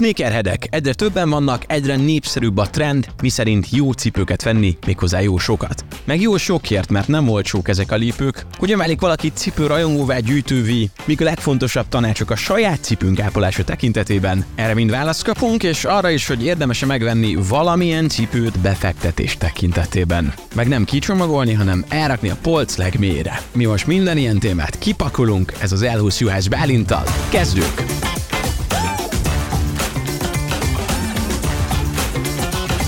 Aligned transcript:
Sneakerheadek 0.00 0.66
egyre 0.70 0.92
többen 0.92 1.30
vannak, 1.30 1.64
egyre 1.66 1.96
népszerűbb 1.96 2.56
a 2.56 2.70
trend, 2.70 3.06
miszerint 3.22 3.66
jó 3.70 3.92
cipőket 3.92 4.42
venni, 4.42 4.76
méghozzá 4.86 5.20
jó 5.20 5.38
sokat. 5.38 5.84
Meg 6.04 6.20
jó 6.20 6.36
sokért, 6.36 6.90
mert 6.90 7.08
nem 7.08 7.28
olcsók 7.28 7.68
ezek 7.68 7.92
a 7.92 7.96
lépők. 7.96 8.46
Válik 8.76 9.00
valaki 9.00 9.32
cipő 9.34 9.66
rajongóvá 9.66 10.18
gyűjtővi, 10.18 10.90
míg 11.04 11.20
a 11.20 11.24
legfontosabb 11.24 11.88
tanácsok 11.88 12.30
a 12.30 12.36
saját 12.36 12.82
cipőnk 12.82 13.20
ápolása 13.20 13.64
tekintetében. 13.64 14.44
Erre 14.54 14.74
mind 14.74 14.90
választ 14.90 15.24
kapunk, 15.24 15.62
és 15.62 15.84
arra 15.84 16.10
is, 16.10 16.26
hogy 16.26 16.44
érdemes 16.44 16.84
megvenni 16.84 17.34
valamilyen 17.48 18.08
cipőt 18.08 18.58
befektetés 18.58 19.36
tekintetében. 19.36 20.34
Meg 20.54 20.68
nem 20.68 20.84
kicsomagolni, 20.84 21.52
hanem 21.52 21.84
elrakni 21.88 22.28
a 22.28 22.36
polc 22.42 22.76
legmélyére. 22.76 23.40
Mi 23.52 23.64
most 23.64 23.86
minden 23.86 24.16
ilyen 24.16 24.38
témát 24.38 24.78
kipakolunk, 24.78 25.52
ez 25.58 25.72
az 25.72 25.82
Elhúsz 25.82 26.20
Juhász 26.20 26.46
Bálintal. 26.46 27.04
Kezdjük! 27.30 27.82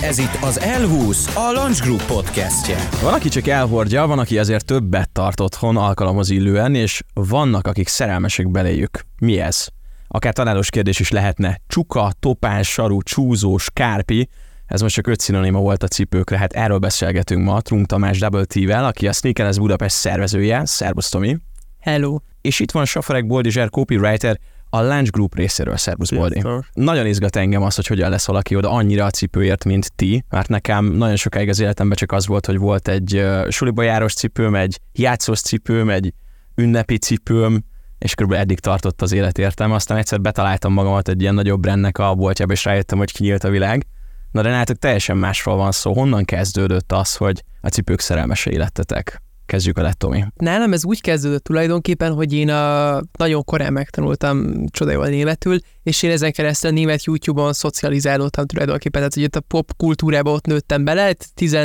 Ez 0.02 0.18
itt 0.18 0.38
az 0.40 0.60
L20, 0.62 1.34
a 1.34 1.60
Lunch 1.60 1.82
Group 1.82 2.06
podcastje. 2.06 2.88
Van, 3.02 3.12
aki 3.14 3.28
csak 3.28 3.46
elhordja, 3.46 4.06
van, 4.06 4.18
aki 4.18 4.38
azért 4.38 4.64
többet 4.64 5.10
tart 5.10 5.40
otthon 5.40 5.76
alkalomhoz 5.76 6.30
illően, 6.30 6.74
és 6.74 7.02
vannak, 7.14 7.66
akik 7.66 7.88
szerelmesek 7.88 8.50
beléjük. 8.50 9.00
Mi 9.20 9.38
ez? 9.38 9.66
Akár 10.08 10.32
találós 10.32 10.70
kérdés 10.70 11.00
is 11.00 11.10
lehetne. 11.10 11.60
Csuka, 11.66 12.12
topás, 12.20 12.68
saru, 12.68 13.02
csúzós, 13.02 13.70
kárpi, 13.72 14.28
ez 14.66 14.80
most 14.80 14.94
csak 14.94 15.06
öt 15.06 15.20
szinonima 15.20 15.58
volt 15.58 15.82
a 15.82 15.88
cipőkre, 15.88 16.38
hát 16.38 16.52
erről 16.52 16.78
beszélgetünk 16.78 17.44
ma 17.44 17.60
Trunk 17.60 17.86
Tamás 17.86 18.18
Double 18.18 18.44
T-vel, 18.44 18.84
aki 18.84 19.08
a 19.08 19.12
Sneakerez 19.12 19.58
Budapest 19.58 19.96
szervezője. 19.96 20.62
Szervusz 20.64 21.08
Tomi! 21.08 21.36
Hello! 21.80 22.16
És 22.40 22.60
itt 22.60 22.70
van 22.70 22.84
Safarek 22.84 23.26
Boldizser, 23.26 23.70
copywriter, 23.70 24.38
a 24.74 24.82
Lunch 24.82 25.10
Group 25.10 25.34
részéről, 25.34 25.76
Szervusz 25.76 26.10
Boldi. 26.10 26.42
Nagyon 26.72 27.06
izgat 27.06 27.36
engem 27.36 27.62
az, 27.62 27.74
hogy 27.74 27.86
hogyan 27.86 28.10
lesz 28.10 28.26
valaki 28.26 28.56
oda 28.56 28.70
annyira 28.70 29.04
a 29.04 29.10
cipőért, 29.10 29.64
mint 29.64 29.92
ti, 29.92 30.24
mert 30.28 30.48
nekem 30.48 30.84
nagyon 30.84 31.16
sokáig 31.16 31.48
az 31.48 31.60
életemben 31.60 31.96
csak 31.96 32.12
az 32.12 32.26
volt, 32.26 32.46
hogy 32.46 32.58
volt 32.58 32.88
egy 32.88 33.16
uh, 33.16 33.48
suliba 33.48 33.82
járós 33.82 34.14
cipőm, 34.14 34.54
egy 34.54 34.80
játszós 34.92 35.40
cipőm, 35.40 35.90
egy 35.90 36.14
ünnepi 36.54 36.98
cipőm, 36.98 37.64
és 37.98 38.14
körülbelül 38.14 38.44
eddig 38.44 38.60
tartott 38.60 39.02
az 39.02 39.12
életértem. 39.12 39.72
Aztán 39.72 39.98
egyszer 39.98 40.20
betaláltam 40.20 40.72
magamat 40.72 41.08
egy 41.08 41.20
ilyen 41.20 41.34
nagyobb 41.34 41.60
brandnek 41.60 41.98
a 41.98 42.14
boltjába, 42.14 42.52
és 42.52 42.64
rájöttem, 42.64 42.98
hogy 42.98 43.12
kinyílt 43.12 43.44
a 43.44 43.50
világ. 43.50 43.86
Na 44.30 44.42
de 44.42 44.50
nálatok 44.50 44.76
teljesen 44.76 45.16
másról 45.16 45.56
van 45.56 45.72
szó. 45.72 45.92
Honnan 45.92 46.24
kezdődött 46.24 46.92
az, 46.92 47.16
hogy 47.16 47.44
a 47.60 47.68
cipők 47.68 48.00
szerelmesei 48.00 48.56
lettetek? 48.56 49.22
Kezdjük 49.52 49.78
a 49.78 49.92
Tomi. 49.92 50.24
Nálam 50.36 50.72
ez 50.72 50.84
úgy 50.84 51.00
kezdődött 51.00 51.44
tulajdonképpen, 51.44 52.12
hogy 52.12 52.32
én 52.32 52.50
a, 52.50 53.00
nagyon 53.18 53.44
korán 53.44 53.72
megtanultam 53.72 54.66
csodájól 54.70 55.06
németül, 55.06 55.58
és 55.82 56.02
én 56.02 56.10
ezen 56.10 56.32
keresztül 56.32 56.70
német 56.70 57.04
YouTube-on 57.04 57.52
szocializálódtam 57.52 58.46
tulajdonképpen, 58.46 59.00
tehát 59.00 59.14
hogy 59.14 59.22
itt 59.22 59.36
a 59.36 59.40
pop 59.40 59.76
kultúrába 59.76 60.30
ott 60.30 60.46
nőttem 60.46 60.84
bele, 60.84 61.12
10 61.34 61.56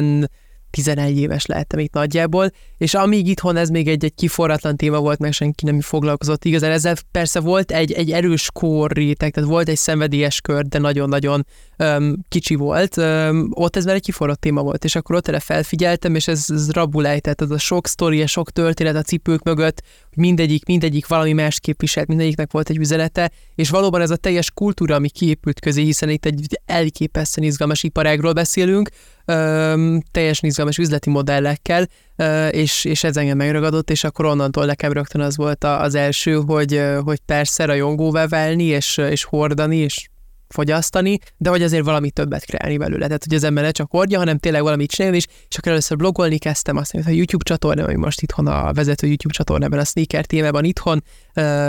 11 0.83 1.17
éves 1.17 1.45
lehettem 1.45 1.79
itt 1.79 1.93
nagyjából, 1.93 2.51
és 2.77 2.93
amíg 2.93 3.27
itthon 3.27 3.55
ez 3.55 3.69
még 3.69 3.87
egy, 3.87 4.03
egy 4.03 4.13
kiforratlan 4.15 4.75
téma 4.75 4.99
volt, 4.99 5.19
meg 5.19 5.31
senki 5.31 5.65
nem 5.65 5.81
foglalkozott 5.81 6.45
igazán. 6.45 6.71
Ezzel, 6.71 6.95
persze 7.11 7.39
volt 7.39 7.71
egy, 7.71 7.91
egy 7.91 8.11
erős 8.11 8.49
réteg, 8.87 9.33
tehát 9.33 9.49
volt 9.49 9.69
egy 9.69 9.77
szenvedélyes 9.77 10.41
kör, 10.41 10.65
de 10.65 10.79
nagyon-nagyon 10.79 11.45
um, 11.77 12.15
kicsi 12.29 12.55
volt, 12.55 12.97
um, 12.97 13.49
ott 13.53 13.75
ez 13.75 13.85
már 13.85 13.95
egy 13.95 14.01
kiforrott 14.01 14.39
téma 14.39 14.61
volt, 14.61 14.83
és 14.83 14.95
akkor 14.95 15.15
ott 15.15 15.27
erre 15.27 15.39
felfigyeltem, 15.39 16.15
és 16.15 16.27
ez, 16.27 16.45
ez 16.47 16.71
rabuláj, 16.71 17.19
tehát 17.19 17.41
az 17.41 17.51
a 17.51 17.57
sok 17.57 17.87
sztori, 17.87 18.21
a 18.21 18.27
sok 18.27 18.51
történet 18.51 18.95
a 18.95 19.01
cipők 19.01 19.43
mögött, 19.43 19.81
mindegyik, 20.15 20.65
mindegyik 20.65 21.07
valami 21.07 21.33
más 21.33 21.59
képviselt, 21.59 22.07
mindegyiknek 22.07 22.51
volt 22.51 22.69
egy 22.69 22.77
üzenete, 22.77 23.31
és 23.55 23.69
valóban 23.69 24.01
ez 24.01 24.09
a 24.09 24.15
teljes 24.15 24.51
kultúra, 24.51 24.95
ami 24.95 25.09
kiépült 25.09 25.59
közé, 25.59 25.83
hiszen 25.83 26.09
itt 26.09 26.25
egy 26.25 26.59
elképesztően 26.65 27.47
izgalmas 27.47 27.83
iparágról 27.83 28.33
beszélünk, 28.33 28.89
öm, 29.27 30.01
teljesen 30.11 30.49
izgalmas 30.49 30.77
üzleti 30.77 31.09
modellekkel, 31.09 31.87
ö, 32.15 32.47
és, 32.47 32.85
és 32.85 33.03
ez 33.03 33.17
engem 33.17 33.37
megragadott, 33.37 33.89
és 33.89 34.03
akkor 34.03 34.25
onnantól 34.25 34.65
nekem 34.65 34.91
rögtön 34.91 35.21
az 35.21 35.37
volt 35.37 35.63
az 35.63 35.95
első, 35.95 36.33
hogy, 36.33 36.83
hogy 37.03 37.19
persze 37.25 37.65
rajongóvá 37.65 38.27
válni, 38.27 38.63
és, 38.63 38.97
és 38.97 39.23
hordani, 39.23 39.77
és 39.77 40.09
fogyasztani, 40.47 41.19
de 41.37 41.49
hogy 41.49 41.63
azért 41.63 41.83
valami 41.83 42.11
többet 42.11 42.45
kreálni 42.45 42.77
belőle. 42.77 43.05
Tehát, 43.05 43.23
hogy 43.23 43.35
az 43.35 43.43
ember 43.43 43.63
ne 43.63 43.71
csak 43.71 43.91
hordja, 43.91 44.17
hanem 44.17 44.37
tényleg 44.37 44.61
valamit 44.61 44.91
csinálni, 44.91 45.17
és, 45.17 45.25
és 45.49 45.57
akkor 45.57 45.71
először 45.71 45.97
blogolni 45.97 46.37
kezdtem, 46.37 46.77
azt 46.77 46.93
mondja, 46.93 47.11
hogy 47.11 47.19
a 47.19 47.21
YouTube 47.21 47.43
csatorna, 47.43 47.83
ami 47.83 47.95
most 47.95 48.21
itthon 48.21 48.47
a 48.47 48.73
vezető 48.73 49.07
YouTube 49.07 49.33
csatornában, 49.33 49.79
a 49.79 49.83
sneaker 49.83 50.25
témában 50.25 50.63
itthon, 50.63 51.03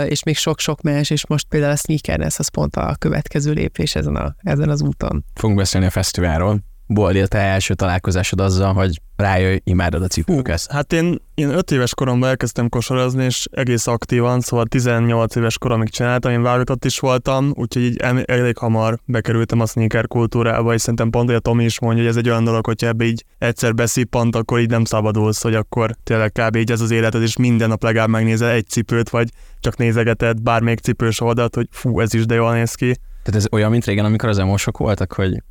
és 0.05 0.23
még 0.23 0.37
sok-sok 0.37 0.81
más, 0.81 1.09
és 1.09 1.27
most 1.27 1.47
például 1.49 1.71
a 1.71 1.75
sneakerness 1.75 2.39
az 2.39 2.47
pont 2.47 2.75
a 2.75 2.95
következő 2.99 3.51
lépés 3.51 3.95
ezen, 3.95 4.15
a, 4.15 4.35
ezen 4.37 4.69
az 4.69 4.81
úton. 4.81 5.25
Fogunk 5.33 5.57
beszélni 5.57 5.85
a 5.87 5.89
fesztiválról. 5.89 6.59
Boldi, 6.91 7.27
te 7.27 7.37
első 7.37 7.73
találkozásod 7.73 8.39
azzal, 8.39 8.73
hogy 8.73 9.01
rájöjj, 9.15 9.59
imádod 9.63 10.01
a 10.01 10.07
cipőket? 10.07 10.65
Hát 10.71 10.93
én, 10.93 11.21
én 11.33 11.49
öt 11.49 11.71
éves 11.71 11.93
koromban 11.93 12.29
elkezdtem 12.29 12.69
kosarazni, 12.69 13.23
és 13.23 13.47
egész 13.51 13.87
aktívan, 13.87 14.39
szóval 14.39 14.65
18 14.65 15.35
éves 15.35 15.57
koromig 15.57 15.89
csináltam, 15.89 16.31
én 16.31 16.41
válogatott 16.41 16.85
is 16.85 16.99
voltam, 16.99 17.51
úgyhogy 17.55 17.83
így 17.83 17.97
elég 18.25 18.57
hamar 18.57 18.99
bekerültem 19.05 19.59
a 19.59 19.65
sneaker 19.65 20.07
kultúrába, 20.07 20.73
és 20.73 20.81
szerintem 20.81 21.09
pont, 21.09 21.25
hogy 21.25 21.35
a 21.35 21.39
Tomi 21.39 21.63
is 21.63 21.79
mondja, 21.79 22.01
hogy 22.01 22.11
ez 22.11 22.17
egy 22.17 22.29
olyan 22.29 22.43
dolog, 22.43 22.65
hogyha 22.65 22.87
ebbe 22.87 23.05
így 23.05 23.25
egyszer 23.37 23.73
beszippant, 23.73 24.35
akkor 24.35 24.59
így 24.59 24.69
nem 24.69 24.85
szabadulsz, 24.85 25.41
hogy 25.41 25.55
akkor 25.55 25.95
tényleg 26.03 26.31
kb. 26.31 26.55
így 26.55 26.71
ez 26.71 26.81
az 26.81 26.91
életed, 26.91 27.21
és 27.21 27.37
minden 27.37 27.69
nap 27.69 27.83
legalább 27.83 28.09
megnézel 28.09 28.49
egy 28.49 28.67
cipőt, 28.67 29.09
vagy 29.09 29.29
csak 29.59 29.77
nézegeted 29.77 30.41
bármelyik 30.41 30.79
cipős 30.79 31.21
oldalt, 31.21 31.55
hogy 31.55 31.67
fú, 31.71 31.99
ez 31.99 32.13
is 32.13 32.25
de 32.25 32.35
jól 32.35 32.53
néz 32.53 32.73
ki. 32.73 32.97
Tehát 33.23 33.39
ez 33.39 33.45
olyan, 33.51 33.71
mint 33.71 33.85
régen, 33.85 34.05
amikor 34.05 34.29
az 34.29 34.37
emosok 34.37 34.77
voltak, 34.77 35.13
hogy 35.13 35.43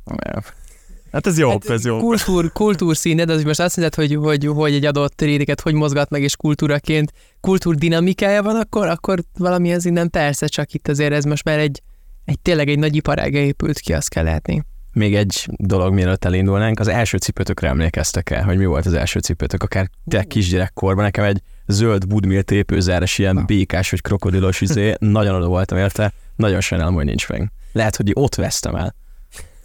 Hát 1.11 1.27
ez 1.27 1.37
jó, 1.37 1.49
hát 1.49 1.69
ez 1.69 1.85
jó. 1.85 1.97
Kultúr, 1.97 2.51
kultúrszíned, 2.51 3.29
az 3.29 3.43
most 3.43 3.59
azt 3.59 3.77
mondod, 3.77 3.95
hogy, 3.95 4.15
hogy, 4.15 4.45
hogy 4.45 4.73
egy 4.73 4.85
adott 4.85 5.21
réteget 5.21 5.61
hogy 5.61 5.73
mozgat 5.73 6.09
meg, 6.09 6.21
és 6.21 6.35
kultúraként 6.35 7.13
kultúr 7.39 7.75
dinamikája 7.75 8.43
van, 8.43 8.55
akkor, 8.55 8.87
akkor 8.87 9.23
valami 9.37 9.71
ez 9.71 9.85
innen 9.85 10.09
persze, 10.09 10.47
csak 10.47 10.73
itt 10.73 10.87
azért 10.87 11.13
ez 11.13 11.23
most 11.23 11.43
már 11.43 11.59
egy, 11.59 11.81
egy 12.25 12.39
tényleg 12.39 12.69
egy 12.69 12.79
nagy 12.79 12.95
iparága 12.95 13.37
épült 13.37 13.79
ki, 13.79 13.93
azt 13.93 14.09
kell 14.09 14.23
látni. 14.23 14.63
Még 14.93 15.15
egy 15.15 15.47
dolog, 15.57 15.93
mielőtt 15.93 16.25
elindulnánk, 16.25 16.79
az 16.79 16.87
első 16.87 17.17
cipőtökre 17.17 17.67
emlékeztek 17.67 18.29
el, 18.29 18.43
hogy 18.43 18.57
mi 18.57 18.65
volt 18.65 18.85
az 18.85 18.93
első 18.93 19.19
cipőtök, 19.19 19.63
akár 19.63 19.89
te 20.07 20.23
kisgyerekkorban, 20.23 21.03
nekem 21.03 21.23
egy 21.23 21.41
zöld 21.67 22.07
budmil 22.07 22.43
tépőzáres, 22.43 23.17
ilyen 23.17 23.43
békás 23.45 23.89
vagy 23.89 24.01
krokodilos 24.01 24.61
izé, 24.61 24.93
nagyon 24.99 25.35
oda 25.35 25.47
voltam 25.47 25.77
érte, 25.77 26.13
nagyon 26.35 26.61
sajnálom, 26.61 26.93
hogy 26.93 27.05
nincs 27.05 27.29
meg. 27.29 27.51
Lehet, 27.71 27.95
hogy 27.95 28.11
ott 28.13 28.35
vesztem 28.35 28.75
el. 28.75 28.95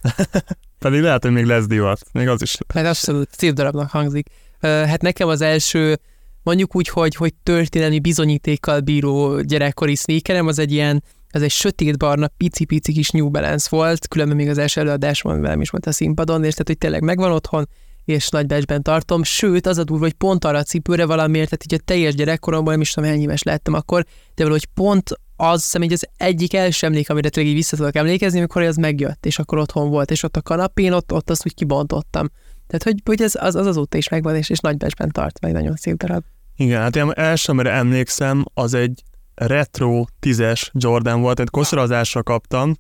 Pedig 0.78 1.00
lehet, 1.00 1.22
hogy 1.22 1.32
még 1.32 1.44
lesz 1.44 1.66
divat. 1.66 2.00
Még 2.12 2.28
az 2.28 2.42
is. 2.42 2.58
Hát 2.74 2.86
abszolút 2.86 3.28
szép 3.36 3.52
darabnak 3.52 3.90
hangzik. 3.90 4.28
Hát 4.60 5.02
nekem 5.02 5.28
az 5.28 5.40
első, 5.40 5.98
mondjuk 6.42 6.76
úgy, 6.76 6.88
hogy, 6.88 7.14
hogy 7.14 7.34
történelmi 7.42 8.00
bizonyítékkal 8.00 8.80
bíró 8.80 9.40
gyerekkori 9.40 9.94
sneakerem, 9.94 10.46
az 10.46 10.58
egy 10.58 10.72
ilyen, 10.72 11.02
az 11.30 11.42
egy 11.42 11.50
sötétbarna, 11.50 12.28
pici-pici 12.36 12.92
kis 12.92 13.10
New 13.10 13.30
Balance 13.30 13.66
volt, 13.70 14.08
különben 14.08 14.36
még 14.36 14.48
az 14.48 14.58
első 14.58 14.80
előadásban 14.80 15.40
velem 15.40 15.60
is 15.60 15.70
volt 15.70 15.86
a 15.86 15.92
színpadon, 15.92 16.44
és 16.44 16.50
tehát, 16.52 16.66
hogy 16.66 16.78
tényleg 16.78 17.02
megvan 17.02 17.32
otthon, 17.32 17.68
és 18.04 18.28
nagy 18.28 18.46
becsben 18.46 18.82
tartom, 18.82 19.22
sőt, 19.22 19.66
az 19.66 19.78
a 19.78 19.84
durva, 19.84 20.04
hogy 20.04 20.12
pont 20.12 20.44
arra 20.44 20.58
a 20.58 20.62
cipőre 20.62 21.06
valamiért, 21.06 21.48
tehát 21.48 21.64
így 21.64 21.74
a 21.74 21.84
teljes 21.84 22.14
gyerekkoromban 22.14 22.72
nem 22.72 22.80
is 22.80 22.92
tudom, 22.92 23.10
hány 23.10 23.20
éves 23.20 23.42
lettem 23.42 23.74
akkor, 23.74 24.04
de 24.34 24.42
valahogy 24.42 24.66
pont 24.74 25.20
az 25.36 25.62
hiszem, 25.62 25.82
hogy 25.82 25.92
az 25.92 26.08
egyik 26.16 26.54
első 26.54 26.86
emlék, 26.86 27.10
amire 27.10 27.28
tényleg 27.28 27.52
így 27.52 27.58
vissza 27.58 27.76
tudok 27.76 27.96
emlékezni, 27.96 28.38
amikor 28.38 28.62
ez 28.62 28.76
megjött, 28.76 29.26
és 29.26 29.38
akkor 29.38 29.58
otthon 29.58 29.90
volt, 29.90 30.10
és 30.10 30.22
ott 30.22 30.36
a 30.36 30.42
kanapén, 30.42 30.92
ott, 30.92 31.12
ott 31.12 31.30
azt 31.30 31.46
úgy 31.46 31.54
kibontottam. 31.54 32.30
Tehát, 32.66 32.82
hogy, 32.82 32.94
hogy 33.04 33.22
ez 33.22 33.34
az, 33.34 33.54
az 33.54 33.66
azóta 33.66 33.96
is 33.96 34.08
megvan, 34.08 34.36
és, 34.36 34.50
és 34.50 34.58
nagy 34.58 34.76
becsben 34.76 35.10
tart, 35.10 35.40
meg 35.40 35.52
nagyon 35.52 35.76
szép 35.76 35.96
darab. 35.96 36.24
Igen, 36.56 36.80
hát 36.80 36.96
én 36.96 37.10
első, 37.14 37.52
amire 37.52 37.70
emlékszem, 37.70 38.44
az 38.54 38.74
egy 38.74 39.02
retro 39.34 40.04
tízes 40.20 40.70
Jordan 40.74 41.20
volt, 41.20 41.40
egy 41.40 41.50
kosarazásra 41.50 42.22
kaptam, 42.22 42.76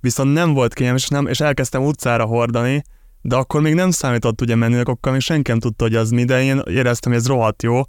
viszont 0.00 0.32
nem 0.32 0.52
volt 0.52 0.74
kényelmes, 0.74 1.02
és, 1.02 1.08
nem, 1.08 1.26
és 1.26 1.40
elkezdtem 1.40 1.84
utcára 1.84 2.24
hordani, 2.24 2.82
de 3.20 3.36
akkor 3.36 3.60
még 3.60 3.74
nem 3.74 3.90
számított 3.90 4.40
ugye 4.40 4.54
menőnek, 4.54 4.88
akkor 4.88 5.12
még 5.12 5.20
senki 5.20 5.50
nem 5.50 5.60
tudta, 5.60 5.84
hogy 5.84 5.94
az 5.94 6.10
mi, 6.10 6.24
de 6.24 6.42
én 6.42 6.62
éreztem, 6.66 7.12
hogy 7.12 7.20
ez 7.20 7.26
rohadt 7.26 7.62
jó, 7.62 7.80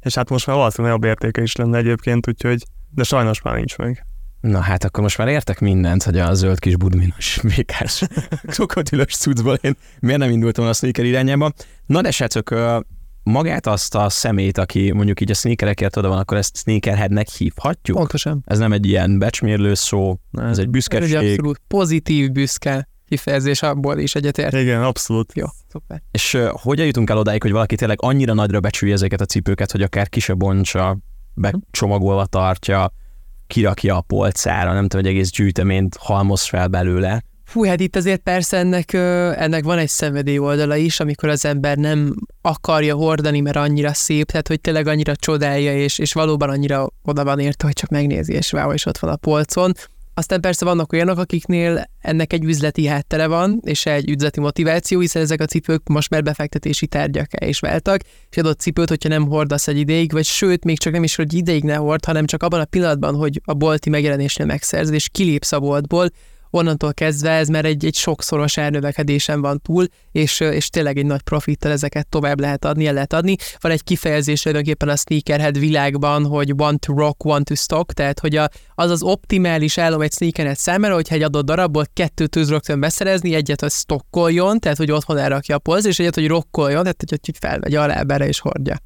és 0.00 0.14
hát 0.14 0.30
most 0.30 0.46
már 0.46 0.56
valószínűleg 0.56 0.96
nagyobb 0.96 1.10
értéke 1.10 1.42
is 1.42 1.56
lenne 1.56 1.78
egyébként, 1.78 2.28
úgyhogy 2.28 2.64
de 2.90 3.02
sajnos 3.02 3.42
már 3.42 3.56
nincs 3.56 3.76
meg. 3.76 4.04
Na 4.40 4.60
hát 4.60 4.84
akkor 4.84 5.02
most 5.02 5.18
már 5.18 5.28
értek 5.28 5.60
mindent, 5.60 6.02
hogy 6.02 6.18
a 6.18 6.34
zöld 6.34 6.58
kis 6.58 6.76
budminos, 6.76 7.40
mékás, 7.40 8.02
krokodilos 8.52 9.16
cuccból 9.16 9.58
én 9.60 9.76
miért 10.00 10.18
nem 10.18 10.30
indultam 10.30 10.66
a 10.66 10.72
sneaker 10.72 11.04
irányába. 11.04 11.52
Na 11.86 12.00
de 12.00 12.10
srácok, 12.10 12.54
magát 13.22 13.66
azt 13.66 13.94
a 13.94 14.08
szemét, 14.08 14.58
aki 14.58 14.92
mondjuk 14.92 15.20
így 15.20 15.30
a 15.30 15.34
sneakerekért 15.34 15.96
oda 15.96 16.08
van, 16.08 16.18
akkor 16.18 16.36
ezt 16.36 16.56
sneakerheadnek 16.56 17.28
hívhatjuk? 17.28 17.96
Pontosan. 17.96 18.42
Ez 18.46 18.58
nem 18.58 18.72
egy 18.72 18.86
ilyen 18.86 19.18
becsmérlő 19.18 19.74
szó, 19.74 20.16
ez 20.32 20.58
egy 20.58 20.70
büszkeség. 20.70 21.14
Ez 21.14 21.22
egy 21.22 21.30
abszolút 21.30 21.60
pozitív 21.66 22.30
büszke 22.30 22.88
kifejezés 23.08 23.62
abból 23.62 23.98
is 23.98 24.14
egyetért. 24.14 24.52
Igen, 24.52 24.82
abszolút. 24.82 25.32
Jó, 25.34 25.46
szuper. 25.68 26.02
És 26.10 26.34
uh, 26.34 26.48
hogyan 26.52 26.86
jutunk 26.86 27.10
el 27.10 27.18
odáig, 27.18 27.42
hogy 27.42 27.52
valaki 27.52 27.74
tényleg 27.74 27.98
annyira 28.00 28.34
nagyra 28.34 28.60
becsülje 28.60 28.94
ezeket 28.94 29.20
a 29.20 29.24
cipőket, 29.24 29.70
hogy 29.70 29.82
akár 29.82 30.08
ki 30.08 30.20
se 30.20 30.34
bontsa, 30.34 30.98
becsomagolva 31.40 32.26
tartja, 32.26 32.92
kirakja 33.46 33.96
a 33.96 34.00
polcára, 34.00 34.72
nem 34.72 34.88
tudom, 34.88 35.04
hogy 35.04 35.14
egész 35.14 35.30
gyűjteményt 35.30 35.96
halmoz 35.96 36.42
fel 36.42 36.68
belőle. 36.68 37.22
Fú, 37.44 37.64
hát 37.64 37.80
itt 37.80 37.96
azért 37.96 38.20
persze 38.20 38.56
ennek, 38.56 38.92
ennek 39.38 39.64
van 39.64 39.78
egy 39.78 39.88
szenvedély 39.88 40.38
oldala 40.38 40.76
is, 40.76 41.00
amikor 41.00 41.28
az 41.28 41.44
ember 41.44 41.76
nem 41.76 42.14
akarja 42.40 42.94
hordani, 42.94 43.40
mert 43.40 43.56
annyira 43.56 43.94
szép, 43.94 44.30
tehát 44.30 44.48
hogy 44.48 44.60
tényleg 44.60 44.86
annyira 44.86 45.16
csodálja, 45.16 45.74
és, 45.74 45.98
és 45.98 46.12
valóban 46.12 46.48
annyira 46.48 46.88
oda 47.02 47.24
van 47.24 47.38
érte, 47.38 47.64
hogy 47.64 47.74
csak 47.74 47.90
megnézi, 47.90 48.32
és 48.32 48.50
váó, 48.50 48.72
és 48.72 48.86
ott 48.86 48.98
van 48.98 49.10
a 49.10 49.16
polcon. 49.16 49.72
Aztán 50.20 50.40
persze 50.40 50.64
vannak 50.64 50.92
olyanok, 50.92 51.18
akiknél 51.18 51.84
ennek 52.00 52.32
egy 52.32 52.44
üzleti 52.44 52.86
háttere 52.86 53.26
van, 53.26 53.60
és 53.64 53.86
egy 53.86 54.10
üzleti 54.10 54.40
motiváció, 54.40 55.00
hiszen 55.00 55.22
ezek 55.22 55.40
a 55.40 55.44
cipők 55.44 55.88
most 55.88 56.10
már 56.10 56.22
befektetési 56.22 56.86
tárgyak 56.86 57.44
is 57.44 57.60
váltak, 57.60 58.00
és 58.30 58.36
adott 58.36 58.60
cipőt, 58.60 58.88
hogyha 58.88 59.08
nem 59.08 59.28
hordasz 59.28 59.68
egy 59.68 59.78
ideig, 59.78 60.12
vagy 60.12 60.24
sőt, 60.24 60.64
még 60.64 60.78
csak 60.78 60.92
nem 60.92 61.02
is, 61.02 61.14
hogy 61.14 61.34
ideig 61.34 61.64
ne 61.64 61.74
hord, 61.74 62.04
hanem 62.04 62.26
csak 62.26 62.42
abban 62.42 62.60
a 62.60 62.64
pillanatban, 62.64 63.14
hogy 63.14 63.40
a 63.44 63.54
bolti 63.54 63.90
megjelenésnél 63.90 64.46
megszerzed, 64.46 64.94
és 64.94 65.08
kilépsz 65.12 65.52
a 65.52 65.60
boltból, 65.60 66.08
onnantól 66.50 66.94
kezdve 66.94 67.30
ez 67.30 67.48
már 67.48 67.64
egy, 67.64 67.84
egy 67.84 67.94
sokszoros 67.94 68.56
elnövekedésen 68.56 69.40
van 69.40 69.60
túl, 69.60 69.86
és, 70.12 70.40
és 70.40 70.68
tényleg 70.68 70.98
egy 70.98 71.06
nagy 71.06 71.22
profittal 71.22 71.72
ezeket 71.72 72.08
tovább 72.08 72.40
lehet 72.40 72.64
adni, 72.64 72.86
el 72.86 72.92
lehet 72.92 73.12
adni. 73.12 73.36
Van 73.60 73.72
egy 73.72 73.82
kifejezés 73.82 74.40
tulajdonképpen 74.40 74.88
a 74.88 74.96
sneakerhead 74.96 75.58
világban, 75.58 76.24
hogy 76.24 76.52
want 76.56 76.80
to 76.80 76.94
rock, 76.94 77.24
want 77.24 77.44
to 77.44 77.54
stock, 77.54 77.92
tehát 77.92 78.20
hogy 78.20 78.36
a, 78.36 78.48
az 78.74 78.90
az 78.90 79.02
optimális 79.02 79.78
állom 79.78 80.00
egy 80.00 80.12
sneakerhead 80.12 80.56
számára, 80.56 80.94
hogyha 80.94 81.14
egy 81.14 81.22
adott 81.22 81.44
darabból 81.44 81.84
kettőt 81.92 82.30
tud 82.30 82.48
rögtön 82.48 82.80
beszerezni, 82.80 83.34
egyet, 83.34 83.60
hogy 83.60 83.70
stokkoljon, 83.70 84.58
tehát 84.58 84.78
hogy 84.78 84.90
otthon 84.90 85.18
elrakja 85.18 85.56
a 85.56 85.58
polc, 85.58 85.84
és 85.84 85.98
egyet, 85.98 86.14
hogy 86.14 86.26
rokkoljon, 86.26 86.82
tehát 86.82 87.04
hogy, 87.08 87.20
hogy 87.24 87.36
felvegye 87.40 87.80
a 87.80 87.86
lábára 87.86 88.26
és 88.26 88.40
hordja. 88.40 88.76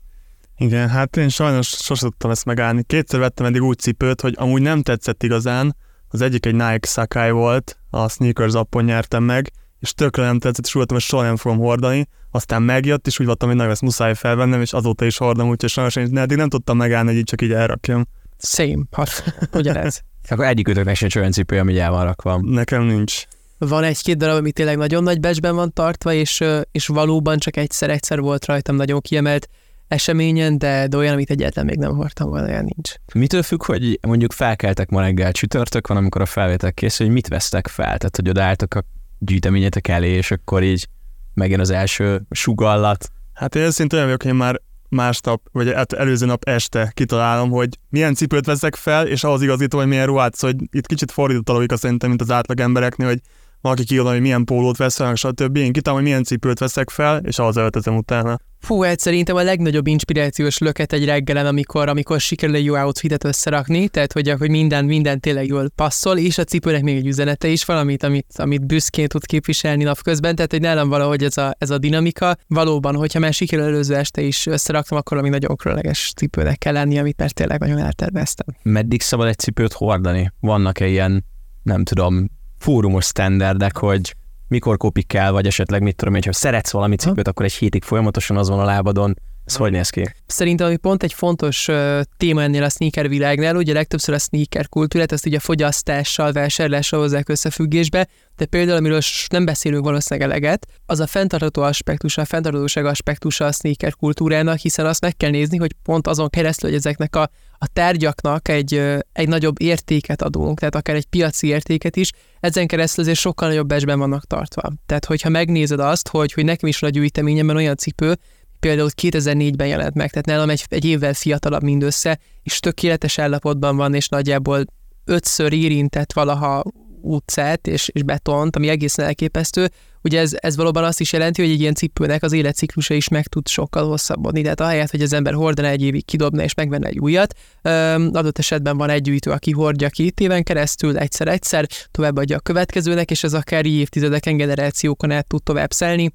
Igen, 0.57 0.89
hát 0.89 1.17
én 1.17 1.29
sajnos 1.29 1.69
sosem 1.69 2.09
tudtam 2.09 2.31
ezt 2.31 2.45
megállni. 2.45 2.83
Kétszer 2.87 3.21
vettem 3.21 3.47
eddig 3.47 3.63
úgy 3.63 3.79
cipőt, 3.79 4.21
hogy 4.21 4.35
amúgy 4.37 4.63
nem 4.63 4.83
tetszett 4.83 5.23
igazán, 5.23 5.77
az 6.15 6.21
egyik 6.21 6.47
egy 6.47 6.55
Nike 6.55 6.87
Sakai 6.87 7.31
volt, 7.31 7.79
a 7.91 8.09
Sneakers 8.09 8.55
appon 8.55 8.85
nyertem 8.85 9.23
meg, 9.23 9.53
és 9.81 9.93
tökre 9.95 10.23
nem 10.23 10.39
tetszett, 10.39 10.65
és 10.65 10.71
úgy 10.71 10.77
voltam, 10.77 10.97
hogy 10.97 11.07
soha 11.07 11.23
nem 11.23 11.37
fogom 11.37 11.59
hordani. 11.59 12.09
Aztán 12.31 12.63
megjött, 12.63 13.07
és 13.07 13.19
úgy 13.19 13.27
voltam, 13.27 13.49
hogy 13.49 13.57
nagyon 13.57 13.73
ezt 13.73 13.83
muszáj 13.83 14.15
felvennem, 14.15 14.61
és 14.61 14.73
azóta 14.73 15.05
is 15.05 15.17
hordom, 15.17 15.49
úgyhogy 15.49 15.71
sajnos 15.71 15.97
én 15.97 16.19
eddig 16.19 16.37
nem 16.37 16.49
tudtam 16.49 16.77
megállni, 16.77 17.09
hogy 17.09 17.19
így 17.19 17.25
csak 17.25 17.43
így 17.43 17.53
elrakjam. 17.53 18.07
Same, 18.39 18.83
hát 18.91 19.23
ugyanez. 19.53 20.03
Akkor 20.31 20.45
egyik 20.45 20.69
ötöknek 20.69 20.97
sincs 20.97 21.17
olyan 21.17 21.31
cipő, 21.31 21.59
ami 21.59 21.79
el 21.79 21.91
van 21.91 22.05
rakva. 22.05 22.41
Nekem 22.43 22.83
nincs. 22.83 23.25
Van 23.59 23.85
egy-két 23.85 24.17
darab, 24.17 24.37
ami 24.37 24.53
tényleg 24.53 24.77
nagyon 24.77 25.03
nagy 25.03 25.21
becsben 25.21 25.55
van 25.55 25.73
tartva, 25.73 26.13
és, 26.13 26.45
és 26.73 26.87
valóban 26.87 27.39
csak 27.39 27.57
egyszer-egyszer 27.57 28.21
volt 28.21 28.45
rajtam 28.45 28.77
nagyon 28.77 29.01
kiemelt 29.01 29.49
eseményen, 29.89 30.59
de, 30.59 30.87
de 30.87 30.97
olyan, 30.97 31.13
amit 31.13 31.31
egyáltalán 31.31 31.69
még 31.69 31.79
nem 31.79 31.95
hordtam 31.95 32.29
volna, 32.29 32.47
olyan 32.47 32.65
nincs. 32.75 32.95
Mitől 33.15 33.43
függ, 33.43 33.65
hogy 33.65 33.99
mondjuk 34.03 34.33
felkeltek 34.33 34.91
ma 34.91 35.01
reggel 35.01 35.33
csütörtök 35.33 35.87
van, 35.87 35.97
amikor 35.97 36.21
a 36.21 36.27
felvétel 36.27 36.73
készül, 36.73 37.07
hogy 37.07 37.15
mit 37.15 37.29
vesztek 37.29 37.67
fel? 37.67 37.85
Tehát, 37.85 38.17
hogy 38.17 38.29
odaálltok 38.29 38.75
a 38.75 38.85
gyűjteményetek 39.19 39.89
elé, 39.89 40.11
és 40.11 40.31
akkor 40.31 40.63
így 40.63 40.89
megint 41.35 41.61
az 41.61 41.71
első 41.71 42.23
sugallat. 42.31 43.09
Hát 43.33 43.55
én 43.55 43.71
szinte 43.71 43.95
olyan 43.95 44.07
vagyok, 44.07 44.23
hogy 44.23 44.31
én 44.31 44.37
már 44.37 44.61
másnap, 44.89 45.43
vagy 45.53 45.73
hát 45.73 45.93
előző 45.93 46.27
nap 46.27 46.45
este 46.45 46.93
kitalálom, 46.95 47.51
hogy 47.51 47.79
milyen 47.89 48.15
cipőt 48.15 48.47
veszek 48.47 48.75
fel, 48.75 49.07
és 49.07 49.25
ahhoz 49.25 49.43
igazítom, 49.43 49.81
hogy 49.81 49.89
milyen 49.89 50.07
ruhát, 50.07 50.35
szóval 50.35 50.57
hogy 50.57 50.79
itt 50.79 50.87
kicsit 50.87 51.11
fordított 51.11 51.49
a 51.49 51.53
logika 51.53 51.77
szerintem, 51.77 52.09
mint 52.09 52.21
az 52.21 52.31
átlag 52.31 52.61
embereknél, 52.61 53.09
hogy 53.09 53.21
valaki 53.65 53.85
kiírja, 53.85 54.11
hogy 54.11 54.21
milyen 54.21 54.45
pólót 54.45 54.77
vesz 54.77 54.97
fel, 54.97 55.15
stb. 55.15 55.57
Én 55.57 55.73
kitalálom, 55.73 56.03
hogy 56.03 56.11
milyen 56.11 56.25
cipőt 56.25 56.59
veszek 56.59 56.91
fel, 56.91 57.21
és 57.27 57.39
ahhoz 57.39 57.57
öltözem 57.57 57.97
utána. 57.97 58.39
Fú, 58.61 58.83
hát 58.83 59.01
szerintem 59.01 59.37
a 59.37 59.43
legnagyobb 59.43 59.87
inspirációs 59.87 60.59
löket 60.59 60.93
egy 60.93 61.05
reggelen, 61.05 61.47
amikor, 61.47 61.89
amikor 61.89 62.21
sikerül 62.21 62.55
egy 62.55 62.65
jó 62.65 62.75
outfitet 62.75 63.25
összerakni, 63.25 63.89
tehát 63.89 64.13
hogy, 64.13 64.31
hogy 64.39 64.51
minden, 64.51 64.85
minden 64.85 65.21
tényleg 65.21 65.47
jól 65.47 65.69
passzol, 65.75 66.19
és 66.19 66.39
a 66.39 66.45
cipőnek 66.45 66.83
még 66.83 66.97
egy 66.97 67.07
üzenete 67.07 67.49
is, 67.49 67.65
valamit, 67.65 68.03
amit, 68.03 68.27
amit 68.37 68.67
büszkén 68.67 69.09
tud 69.09 69.27
képviselni 69.27 69.83
napközben, 69.83 70.35
tehát 70.35 70.51
hogy 70.51 70.61
nálam 70.61 70.89
valahogy 70.89 71.25
ez 71.25 71.37
a, 71.37 71.55
ez 71.59 71.71
a 71.71 71.79
dinamika. 71.79 72.37
Valóban, 72.47 72.95
hogyha 72.95 73.19
már 73.19 73.33
sikerül 73.33 73.65
előző 73.65 73.95
este 73.97 74.23
is 74.23 74.47
összeraktam, 74.47 74.99
akkor 74.99 75.17
ami 75.17 75.29
nagyon 75.29 75.57
különleges 75.57 76.13
cipőnek 76.17 76.59
kell 76.59 76.73
lenni, 76.73 76.99
amit 76.99 77.19
már 77.19 77.31
tényleg 77.31 77.61
nagyon 77.61 77.79
elterveztem. 77.79 78.57
Meddig 78.63 79.01
szabad 79.01 79.27
egy 79.27 79.39
cipőt 79.39 79.73
hordani? 79.73 80.33
Vannak-e 80.41 80.87
ilyen, 80.87 81.25
nem 81.63 81.85
tudom, 81.85 82.31
fórumos 82.65 83.05
standardek, 83.05 83.77
hogy 83.77 84.15
mikor 84.49 84.77
kopik 84.77 85.13
el, 85.13 85.33
vagy 85.33 85.47
esetleg 85.47 85.83
mit 85.83 85.97
tudom 85.97 86.15
hogy 86.15 86.25
ha 86.25 86.33
szeretsz 86.33 86.71
valami 86.71 86.97
cipőt, 86.97 87.29
akkor 87.29 87.45
egy 87.45 87.53
hétig 87.53 87.83
folyamatosan 87.83 88.37
az 88.37 88.49
van 88.49 88.59
a 88.59 88.65
lábadon. 88.65 89.17
Ez 89.45 89.57
hogy 89.57 89.71
néz 89.71 89.91
ki? 89.91 90.15
Szerintem 90.27 90.67
ami 90.67 90.77
pont 90.77 91.03
egy 91.03 91.13
fontos 91.13 91.69
uh, 91.69 92.01
téma 92.17 92.43
ennél 92.43 92.63
a 92.63 92.69
sneaker 92.69 93.09
világnál, 93.09 93.57
ugye 93.57 93.73
legtöbbször 93.73 94.15
a 94.15 94.19
sneaker 94.19 94.69
kultúrát, 94.69 95.13
ezt 95.13 95.27
ugye 95.27 95.39
fogyasztással, 95.39 96.33
vásárlással 96.33 97.01
hozzák 97.01 97.29
összefüggésbe, 97.29 98.09
de 98.37 98.47
például, 98.47 98.77
amiről 98.77 99.01
nem 99.29 99.45
beszélünk 99.45 99.85
valószínűleg 99.85 100.31
eleget, 100.31 100.67
az 100.87 101.01
a 101.01 101.07
fenntartható 101.07 101.63
aspektusa, 101.63 102.23
a 102.23 102.25
fenntarthatóság 102.25 102.85
aspektusa 102.85 103.45
a 103.45 103.53
sneaker 103.53 103.95
kultúrának, 103.95 104.59
hiszen 104.59 104.87
azt 104.87 105.01
meg 105.01 105.17
kell 105.17 105.31
nézni, 105.31 105.57
hogy 105.57 105.75
pont 105.83 106.07
azon 106.07 106.31
keresztül, 106.31 106.69
hogy 106.69 106.79
ezeknek 106.79 107.17
a, 107.17 107.31
a 107.59 107.67
tárgyaknak 107.73 108.49
egy, 108.49 108.83
egy 109.13 109.29
nagyobb 109.29 109.61
értéket 109.61 110.23
adunk, 110.23 110.59
tehát 110.59 110.75
akár 110.75 110.97
egy 110.97 111.07
piaci 111.07 111.47
értéket 111.47 111.97
is, 111.97 112.11
ezen 112.41 112.67
keresztül 112.67 113.05
azért 113.05 113.19
sokkal 113.19 113.49
nagyobb 113.49 113.67
becsben 113.67 113.99
vannak 113.99 114.25
tartva. 114.25 114.73
Tehát, 114.87 115.05
hogyha 115.05 115.29
megnézed 115.29 115.81
azt, 115.81 116.09
hogy, 116.09 116.33
hogy 116.33 116.45
nekem 116.45 116.69
is 116.69 116.79
van 116.79 116.91
a 116.91 116.93
gyűjteményemben 116.93 117.57
olyan 117.57 117.77
cipő, 117.77 118.17
például 118.65 118.91
2004-ben 119.03 119.67
jelent 119.67 119.95
meg, 119.95 120.11
tehát 120.11 120.27
nálam 120.27 120.51
egy, 120.51 120.65
egy 120.69 120.85
évvel 120.85 121.15
fiatalabb 121.15 121.63
mindössze, 121.63 122.19
és 122.43 122.61
tökéletes 122.61 123.19
állapotban 123.19 123.77
van, 123.77 123.95
és 123.95 124.09
nagyjából 124.09 124.65
ötször 125.05 125.53
érintett 125.53 126.13
valaha 126.13 126.63
utcát 127.01 127.67
és, 127.67 127.89
és 127.89 128.03
betont, 128.03 128.57
ami 128.57 128.69
egészen 128.69 129.05
elképesztő. 129.05 129.71
Ugye 130.03 130.21
ez, 130.21 130.33
ez 130.37 130.57
valóban 130.57 130.85
azt 130.85 131.01
is 131.01 131.13
jelenti, 131.13 131.43
hogy 131.43 131.51
egy 131.51 131.61
ilyen 131.61 131.75
cipőnek 131.75 132.23
az 132.23 132.33
életciklusa 132.33 132.95
is 132.95 133.09
meg 133.09 133.27
tud 133.27 133.49
sokkal 133.49 133.89
hosszabbodni. 133.89 134.43
Tehát 134.43 134.61
ahelyett, 134.61 134.91
hogy 134.91 135.03
az 135.03 135.13
ember 135.13 135.35
hordaná 135.35 135.71
egy 135.71 135.83
évig 135.83 136.05
kidobna 136.05 136.43
és 136.43 136.55
megvenne 136.55 136.89
egy 136.89 136.99
újat, 136.99 137.35
öm, 137.63 138.11
adott 138.13 138.39
esetben 138.39 138.77
van 138.77 138.91
egy 138.91 139.03
gyűjtő, 139.03 139.31
aki 139.31 139.51
hordja 139.51 139.89
két 139.89 140.21
éven 140.21 140.43
keresztül, 140.43 140.99
egyszer-egyszer, 140.99 141.67
továbbadja 141.91 142.37
a 142.37 142.41
következőnek, 142.41 143.11
és 143.11 143.25
ez 143.25 143.35
akár 143.35 143.67
évtizedeken, 143.67 144.37
generációkon 144.37 145.11
át 145.11 145.27
tud 145.27 145.43
tovább 145.43 145.73
szelni. 145.73 146.13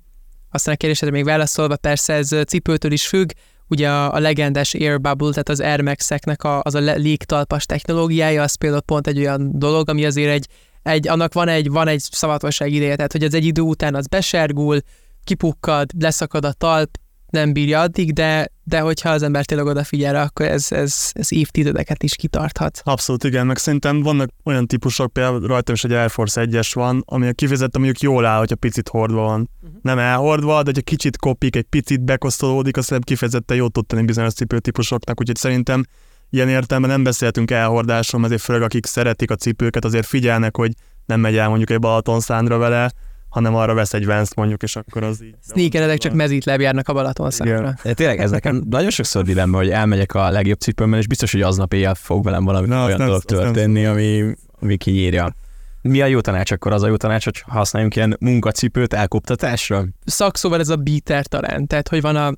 Aztán 0.52 0.74
a 0.74 0.78
kérdésedre 0.78 1.16
még 1.16 1.26
válaszolva, 1.26 1.78
persze 1.78 2.14
ez 2.14 2.36
cipőtől 2.48 2.92
is 2.92 3.08
függ, 3.08 3.32
ugye 3.68 3.90
a, 3.90 4.14
a 4.14 4.20
legendás 4.20 4.74
Air 4.74 5.02
Bubble, 5.02 5.30
tehát 5.30 5.50
az 5.50 5.60
Air 5.60 5.82
Max-eknek 5.82 6.44
a, 6.44 6.62
az 6.64 6.76
a 6.76 6.80
légtalpas 6.80 7.66
technológiája, 7.66 8.42
az 8.42 8.56
például 8.56 8.82
pont 8.82 9.08
egy 9.08 9.18
olyan 9.18 9.52
dolog, 9.54 9.90
ami 9.90 10.06
azért 10.06 10.32
egy, 10.32 10.48
egy 10.84 11.08
annak 11.08 11.34
van 11.34 11.48
egy, 11.48 11.70
van 11.70 11.88
egy 11.88 12.00
szavatosság 12.00 12.72
ideje, 12.72 12.96
tehát 12.96 13.12
hogy 13.12 13.24
az 13.24 13.34
egy 13.34 13.46
idő 13.46 13.62
után 13.62 13.96
az 13.96 14.08
besergul, 14.08 14.80
kipukkad, 15.24 15.90
leszakad 16.00 16.46
a 16.46 16.52
talp, 16.52 16.98
nem 17.30 17.54
bírja 17.54 17.80
addig, 17.80 18.14
de, 18.14 18.52
de 18.64 18.80
hogyha 18.80 19.10
az 19.10 19.24
ember 19.24 19.46
tényleg 19.46 19.68
odafigyel, 19.68 20.16
akkor 20.16 20.46
ez, 20.46 20.72
ez, 20.72 21.12
ez 21.14 21.32
évtizedeket 21.32 22.04
is 22.04 22.16
kitarthat. 22.16 22.82
Abszolút 22.84 23.24
igen, 23.24 23.46
meg 23.46 23.58
szerintem 23.58 24.02
vannak 24.02 24.30
olyan 24.44 24.68
típusok, 24.68 25.14
például 25.14 25.40
rajtam 25.40 25.76
is 25.76 25.84
egy 25.84 25.92
Air 25.92 26.10
Force 26.10 26.46
1-es 26.50 26.72
van, 26.74 27.04
ami 27.06 27.34
kifejezetten 27.34 27.82
mondjuk 27.82 28.04
jól 28.04 28.26
áll, 28.26 28.38
hogyha 28.38 28.56
picit 28.56 28.88
hordva 28.88 29.22
van. 29.22 29.50
Uh-huh. 29.62 29.80
Nem 29.82 30.00
elhordva, 30.00 30.58
de 30.58 30.62
hogyha 30.64 30.82
kicsit 30.82 31.18
kopik, 31.18 31.56
egy 31.56 31.66
picit 31.70 32.02
bekosztolódik, 32.02 32.78
azt 32.78 32.88
szerintem 32.88 33.14
kifejezetten 33.14 33.58
jót 33.58 33.72
tud 33.72 33.86
tenni 33.86 34.06
bizonyos 34.06 34.34
cipőtípusoknak, 34.34 35.20
úgyhogy 35.20 35.36
szerintem 35.36 35.84
ilyen 36.30 36.50
értelemben 36.50 36.92
nem 36.92 37.04
beszéltünk 37.04 37.52
elhordásról, 37.52 38.24
azért 38.24 38.42
főleg 38.42 38.62
akik 38.62 38.86
szeretik 38.86 39.32
a 39.32 39.36
cipőket, 39.36 39.86
azért 39.86 40.06
figyelnek, 40.06 40.56
hogy 40.56 40.72
nem 41.06 41.20
megy 41.20 41.38
el 41.38 41.48
mondjuk 41.48 41.70
egy 41.70 41.80
Balatonszándra 41.80 42.58
vele, 42.58 42.92
hanem 43.30 43.56
arra 43.56 43.74
vesz 43.74 43.94
egy 43.94 44.06
vance 44.06 44.34
mondjuk, 44.36 44.64
és 44.64 44.76
akkor 44.76 45.04
az 45.04 45.24
így... 45.24 45.36
Sneakeredek 45.50 45.98
csak 45.98 46.14
mezítláb 46.14 46.60
járnak 46.60 46.88
a 46.88 46.94
Balatonszándra. 46.94 47.76
Tényleg 47.94 48.20
ez 48.20 48.32
nekem 48.32 48.64
nagyon 48.70 48.90
sokszor 48.90 49.24
dilemma, 49.24 49.58
hogy 49.58 49.70
elmegyek 49.70 50.14
a 50.14 50.30
legjobb 50.30 50.60
cipőmmel, 50.60 51.00
és 51.00 51.08
biztos, 51.08 51.32
hogy 51.32 51.42
aznap 51.42 51.74
éjjel 51.74 51.96
fog 51.96 52.24
velem 52.24 52.44
valami 52.44 52.68
Na, 52.68 52.86
olyan 52.86 52.98
dolog 52.98 53.24
történni, 53.24 53.86
ami, 53.86 54.36
ami 54.60 54.78
kinyírja. 54.78 55.36
Mi 55.82 56.02
a 56.02 56.06
jó 56.06 56.20
tanács 56.20 56.52
akkor? 56.52 56.74
Az 56.74 56.84
a 56.84 56.88
jó 56.88 56.96
tanács, 56.96 57.24
hogy 57.24 57.44
használjunk 57.48 57.96
ilyen 57.96 58.18
munkacipőt 58.20 58.94
elkoptatásra? 58.94 59.86
Szakszóval 60.06 60.60
ez 60.60 60.70
a 60.70 60.76
beater 60.76 61.26
talán, 61.26 61.68
tehát 61.68 61.88
hogy 61.88 62.02
van 62.02 62.16
a 62.16 62.34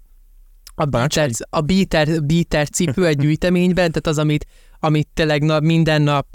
a 0.75 0.85
beater, 0.85 1.29
a 1.49 1.61
beater, 1.61 2.23
beater 2.23 2.69
cipő 2.69 3.05
egy 3.05 3.17
gyűjteményben, 3.23 3.75
tehát 3.75 4.07
az, 4.07 4.17
amit, 4.17 4.45
amit 4.79 5.07
tényleg 5.13 5.43
nap, 5.43 5.61
minden 5.61 6.01
nap, 6.01 6.27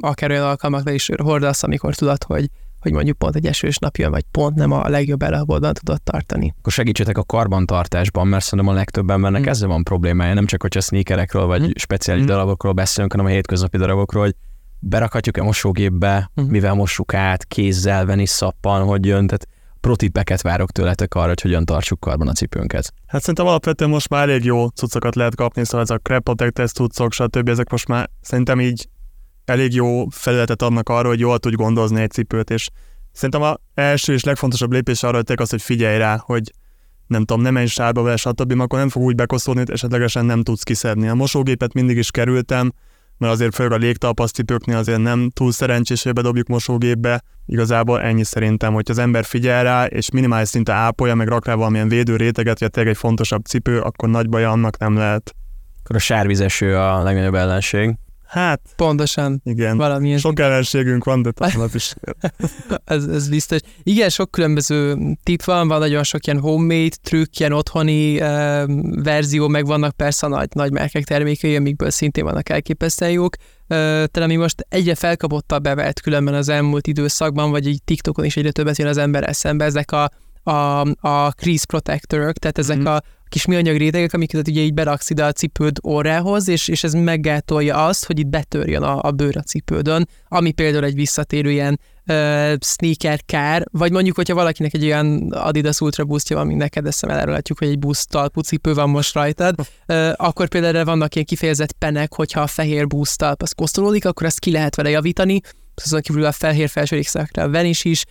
akár 0.00 0.30
olyan 0.30 0.46
alkalmakra 0.46 0.90
is 0.90 1.10
hordasz, 1.22 1.62
amikor 1.62 1.94
tudod, 1.94 2.24
hogy, 2.24 2.50
hogy 2.86 2.94
mondjuk 2.94 3.18
pont 3.18 3.36
egy 3.36 3.46
esős 3.46 3.78
nap 3.78 3.96
jön, 3.96 4.10
vagy 4.10 4.24
pont 4.30 4.54
nem 4.54 4.72
a 4.72 4.88
legjobb 4.88 5.22
állapotban 5.22 5.74
tudod 5.74 6.02
tartani. 6.02 6.54
Akkor 6.58 6.72
segítsetek 6.72 7.18
a 7.18 7.24
karbantartásban, 7.24 8.26
mert 8.26 8.44
szerintem 8.44 8.74
a 8.74 8.76
legtöbb 8.76 9.10
embernek 9.10 9.42
mm. 9.42 9.48
ezzel 9.48 9.68
van 9.68 9.82
problémája, 9.82 10.34
nem 10.34 10.46
csak 10.46 10.62
hogyha 10.62 10.80
sneakerekről 10.80 11.46
vagy 11.46 11.62
mm. 11.62 11.70
speciális 11.74 12.22
mm. 12.22 12.26
darabokról 12.26 12.72
beszélünk, 12.72 13.12
hanem 13.12 13.26
a 13.26 13.30
hétköznapi 13.30 13.76
darabokról, 13.76 14.22
hogy 14.22 14.34
berakhatjuk 14.78 15.36
a 15.36 15.44
mosógépbe, 15.44 16.30
mm. 16.40 16.44
mivel 16.44 16.74
mossuk 16.74 17.14
át, 17.14 17.44
kézzel, 17.44 18.06
veniszappan, 18.06 18.82
hogy 18.82 19.06
jön, 19.06 19.26
tehát 19.26 19.46
protipeket 19.80 20.42
várok 20.42 20.70
tőletek 20.70 21.14
arra, 21.14 21.28
hogy 21.28 21.40
hogyan 21.40 21.64
tartsuk 21.64 22.00
karban 22.00 22.28
a 22.28 22.32
cipőnket. 22.32 22.92
Hát 23.06 23.20
szerintem 23.20 23.46
alapvetően 23.46 23.90
most 23.90 24.08
már 24.08 24.28
elég 24.28 24.44
jó 24.44 24.66
cuccokat 24.68 25.14
lehet 25.14 25.34
kapni, 25.34 25.64
szóval 25.64 25.80
ez 25.80 25.90
a 25.90 25.98
Crep 25.98 26.22
Protect 26.22 26.74
cuccok, 26.74 27.12
stb. 27.12 27.48
ezek 27.48 27.70
most 27.70 27.88
már 27.88 28.10
szerintem 28.20 28.60
így 28.60 28.88
elég 29.46 29.74
jó 29.74 30.08
felületet 30.08 30.62
adnak 30.62 30.88
arra, 30.88 31.08
hogy 31.08 31.20
jól 31.20 31.38
tudj 31.38 31.54
gondozni 31.54 32.00
egy 32.00 32.10
cipőt, 32.10 32.50
és 32.50 32.68
szerintem 33.12 33.42
a 33.42 33.56
első 33.74 34.12
és 34.12 34.24
legfontosabb 34.24 34.72
lépés 34.72 35.02
arra, 35.02 35.22
hogy 35.26 35.34
az, 35.40 35.50
hogy 35.50 35.62
figyelj 35.62 35.98
rá, 35.98 36.22
hogy 36.24 36.52
nem 37.06 37.24
tudom, 37.24 37.42
nem 37.42 37.52
menj 37.52 37.66
sárba 37.66 38.02
vele, 38.02 38.16
stb., 38.16 38.60
akkor 38.60 38.78
nem 38.78 38.88
fog 38.88 39.02
úgy 39.02 39.14
bekoszolni, 39.14 39.60
hogy 39.60 39.70
esetlegesen 39.70 40.24
nem 40.24 40.42
tudsz 40.42 40.62
kiszedni. 40.62 41.08
A 41.08 41.14
mosógépet 41.14 41.72
mindig 41.72 41.96
is 41.96 42.10
kerültem, 42.10 42.72
mert 43.18 43.32
azért 43.32 43.54
főleg 43.54 43.72
a 43.72 43.76
légtalpasztipőknél 43.76 44.76
azért 44.76 45.00
nem 45.00 45.30
túl 45.30 45.52
szerencsés, 45.52 46.02
hogy 46.02 46.12
bedobjuk 46.12 46.46
mosógépbe. 46.46 47.22
Igazából 47.46 48.00
ennyi 48.00 48.24
szerintem, 48.24 48.72
hogy 48.72 48.90
az 48.90 48.98
ember 48.98 49.24
figyel 49.24 49.62
rá, 49.62 49.84
és 49.84 50.10
minimális 50.10 50.48
szinte 50.48 50.72
ápolja, 50.72 51.14
meg 51.14 51.28
rak 51.28 51.46
rá 51.46 51.54
valamilyen 51.54 51.88
védő 51.88 52.16
réteget, 52.16 52.60
vagy 52.60 52.70
tényleg 52.70 52.92
egy 52.92 52.98
fontosabb 52.98 53.44
cipő, 53.44 53.80
akkor 53.80 54.08
nagy 54.08 54.28
baj 54.28 54.44
annak 54.44 54.78
nem 54.78 54.96
lehet. 54.96 55.34
Akkor 55.82 55.96
a 55.96 55.98
sárvizeső 55.98 56.76
a 56.76 57.02
legnagyobb 57.02 57.34
ellenség. 57.34 57.96
Hát, 58.26 58.60
pontosan. 58.76 59.40
Igen. 59.44 59.76
Valamilyen 59.76 60.18
sok 60.18 60.40
ellenségünk 60.40 61.04
van, 61.04 61.22
de 61.22 61.30
talán 61.30 61.70
is. 61.72 61.94
ez, 62.84 63.04
ez 63.04 63.28
biztos. 63.28 63.58
Igen, 63.82 64.08
sok 64.08 64.30
különböző 64.30 64.96
tip 65.22 65.44
van, 65.44 65.68
van 65.68 65.78
nagyon 65.78 66.02
sok 66.02 66.26
ilyen 66.26 66.40
homemade 66.40 66.96
trükk, 67.02 67.38
ilyen 67.38 67.52
otthoni 67.52 68.20
uh, 68.20 68.62
verzió, 69.02 69.48
meg 69.48 69.66
vannak 69.66 69.96
persze 69.96 70.26
a 70.26 70.28
nagy, 70.28 70.48
nagy 70.52 70.72
márkek 70.72 71.04
termékei, 71.04 71.56
amikből 71.56 71.90
szintén 71.90 72.24
vannak 72.24 72.48
elképesztően 72.48 73.10
jók. 73.10 73.36
Uh, 73.38 73.76
talán 74.04 74.28
ami 74.28 74.36
most 74.36 74.66
egyre 74.68 74.94
felkapottabb 74.94 75.62
bevett 75.62 76.00
különben 76.00 76.34
az 76.34 76.48
elmúlt 76.48 76.86
időszakban, 76.86 77.50
vagy 77.50 77.66
egy 77.66 77.80
TikTokon 77.84 78.24
is 78.24 78.36
egyre 78.36 78.50
többet 78.50 78.78
jön 78.78 78.88
az 78.88 78.96
ember 78.96 79.28
eszembe, 79.28 79.64
ezek 79.64 79.92
a 79.92 80.10
a, 80.50 80.80
a 81.00 81.30
crease 81.30 81.66
protectorok, 81.66 82.32
tehát 82.32 82.58
ezek 82.58 82.78
mm. 82.78 82.84
a 82.84 83.00
kis 83.28 83.46
műanyag 83.46 83.76
rétegek, 83.76 84.12
amiket 84.12 84.48
ugye 84.48 84.60
így 84.60 84.74
beraksz 84.74 85.10
ide 85.10 85.24
a 85.24 85.32
cipőd 85.32 85.76
orrához, 85.80 86.48
és, 86.48 86.68
és 86.68 86.84
ez 86.84 86.92
meggátolja 86.92 87.86
azt, 87.86 88.04
hogy 88.04 88.18
itt 88.18 88.26
betörjön 88.26 88.82
a, 88.82 88.98
a 89.02 89.10
bőr 89.10 89.36
a 89.36 89.42
cipődön, 89.42 90.08
ami 90.28 90.52
például 90.52 90.84
egy 90.84 90.94
visszatérő 90.94 91.50
ilyen 91.50 91.80
uh, 92.06 92.52
sneaker 92.60 93.20
kár, 93.26 93.66
vagy 93.70 93.92
mondjuk, 93.92 94.16
hogyha 94.16 94.34
valakinek 94.34 94.74
egy 94.74 94.84
olyan 94.84 95.32
Adidas 95.32 95.80
Ultra 95.80 96.04
Boostja 96.04 96.36
van, 96.36 96.46
mint 96.46 96.58
neked, 96.58 96.86
ezt 96.86 97.04
elárulhatjuk, 97.04 97.58
hogy 97.58 97.68
egy 97.68 97.78
boost 97.78 98.08
talpú 98.08 98.40
cipő 98.40 98.74
van 98.74 98.90
most 98.90 99.14
rajtad, 99.14 99.54
uh, 99.88 100.12
akkor 100.16 100.48
például 100.48 100.84
vannak 100.84 101.14
ilyen 101.14 101.26
kifejezett 101.26 101.72
penek, 101.72 102.14
hogyha 102.14 102.40
a 102.40 102.46
fehér 102.46 102.86
boost 102.86 103.18
talp 103.18 103.42
az 103.42 103.52
kosztolódik, 103.52 104.04
akkor 104.04 104.26
ezt 104.26 104.38
ki 104.38 104.50
lehet 104.50 104.74
vele 104.74 104.90
javítani, 104.90 105.40
azon 105.84 106.00
kívül 106.00 106.24
a 106.24 106.32
fehér 106.32 106.68
felső 106.68 107.00
a 107.40 107.48
Venice 107.48 107.88
is, 107.88 108.04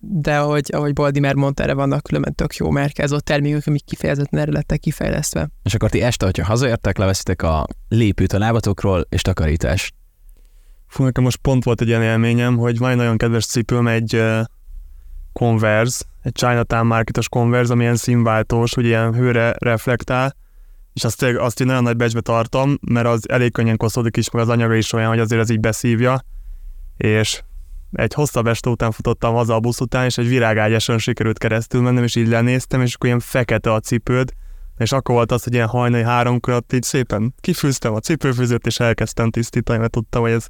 de 0.00 0.38
ahogy, 0.38 0.70
ahogy 0.72 0.92
Baldi 0.92 1.20
már 1.20 1.34
mondta, 1.34 1.62
erre 1.62 1.74
vannak 1.74 2.02
különben 2.02 2.34
tök 2.34 2.54
jó 2.54 2.70
márkázott 2.70 3.24
termékek, 3.24 3.66
amik 3.66 3.84
kifejezetten 3.84 4.40
erre 4.40 4.52
lettek 4.52 4.80
kifejlesztve. 4.80 5.48
És 5.62 5.74
akkor 5.74 5.90
ti 5.90 6.02
este, 6.02 6.24
hogyha 6.24 6.44
hazaértek, 6.44 6.98
leveszitek 6.98 7.42
a 7.42 7.66
lépőt 7.88 8.32
a 8.32 8.38
lábatokról, 8.38 9.06
és 9.08 9.22
takarítás. 9.22 9.92
Fú, 10.86 11.04
nekem 11.04 11.24
most 11.24 11.36
pont 11.36 11.64
volt 11.64 11.80
egy 11.80 11.88
ilyen 11.88 12.02
élményem, 12.02 12.56
hogy 12.56 12.78
van 12.78 12.90
egy 12.90 12.96
nagyon 12.96 13.16
kedves 13.16 13.46
cipőm, 13.46 13.86
egy 13.86 14.22
Converse, 15.32 16.04
egy 16.22 16.32
Chinatown 16.32 16.86
marketos 16.86 17.28
Converse, 17.28 17.72
ami 17.72 17.82
ilyen 17.82 17.96
színváltós, 17.96 18.74
hogy 18.74 18.84
ilyen 18.84 19.14
hőre 19.14 19.54
reflektál, 19.58 20.36
és 20.92 21.04
azt, 21.04 21.22
azt 21.22 21.60
én 21.60 21.66
nagyon 21.66 21.82
nagy 21.82 21.96
becsbe 21.96 22.20
tartom, 22.20 22.78
mert 22.80 23.06
az 23.06 23.28
elég 23.28 23.52
könnyen 23.52 23.76
koszódik 23.76 24.16
is, 24.16 24.30
meg 24.30 24.42
az 24.42 24.48
anyaga 24.48 24.74
is 24.74 24.92
olyan, 24.92 25.08
hogy 25.08 25.18
azért 25.18 25.40
ez 25.40 25.50
így 25.50 25.60
beszívja, 25.60 26.20
és 26.96 27.42
egy 27.92 28.14
hosszabb 28.14 28.46
este 28.46 28.70
után 28.70 28.90
futottam 28.90 29.34
haza 29.34 29.54
a 29.54 29.60
busz 29.60 29.80
után, 29.80 30.04
és 30.04 30.18
egy 30.18 30.28
virágágyason 30.28 30.98
sikerült 30.98 31.38
keresztül 31.38 31.80
mennem, 31.80 32.02
és 32.02 32.16
így 32.16 32.28
lenéztem, 32.28 32.80
és 32.80 32.94
akkor 32.94 33.06
ilyen 33.08 33.20
fekete 33.20 33.72
a 33.72 33.80
cipőd, 33.80 34.32
és 34.76 34.92
akkor 34.92 35.14
volt 35.14 35.32
az, 35.32 35.44
hogy 35.44 35.54
ilyen 35.54 35.66
hajnali 35.66 36.02
háromkor 36.02 36.54
ott 36.54 36.72
így 36.72 36.82
szépen 36.82 37.34
kifűztem 37.40 37.94
a 37.94 38.00
cipőfűzőt, 38.00 38.66
és 38.66 38.80
elkezdtem 38.80 39.30
tisztítani, 39.30 39.78
mert 39.78 39.90
tudtam, 39.90 40.22
hogy 40.22 40.30
ez 40.30 40.46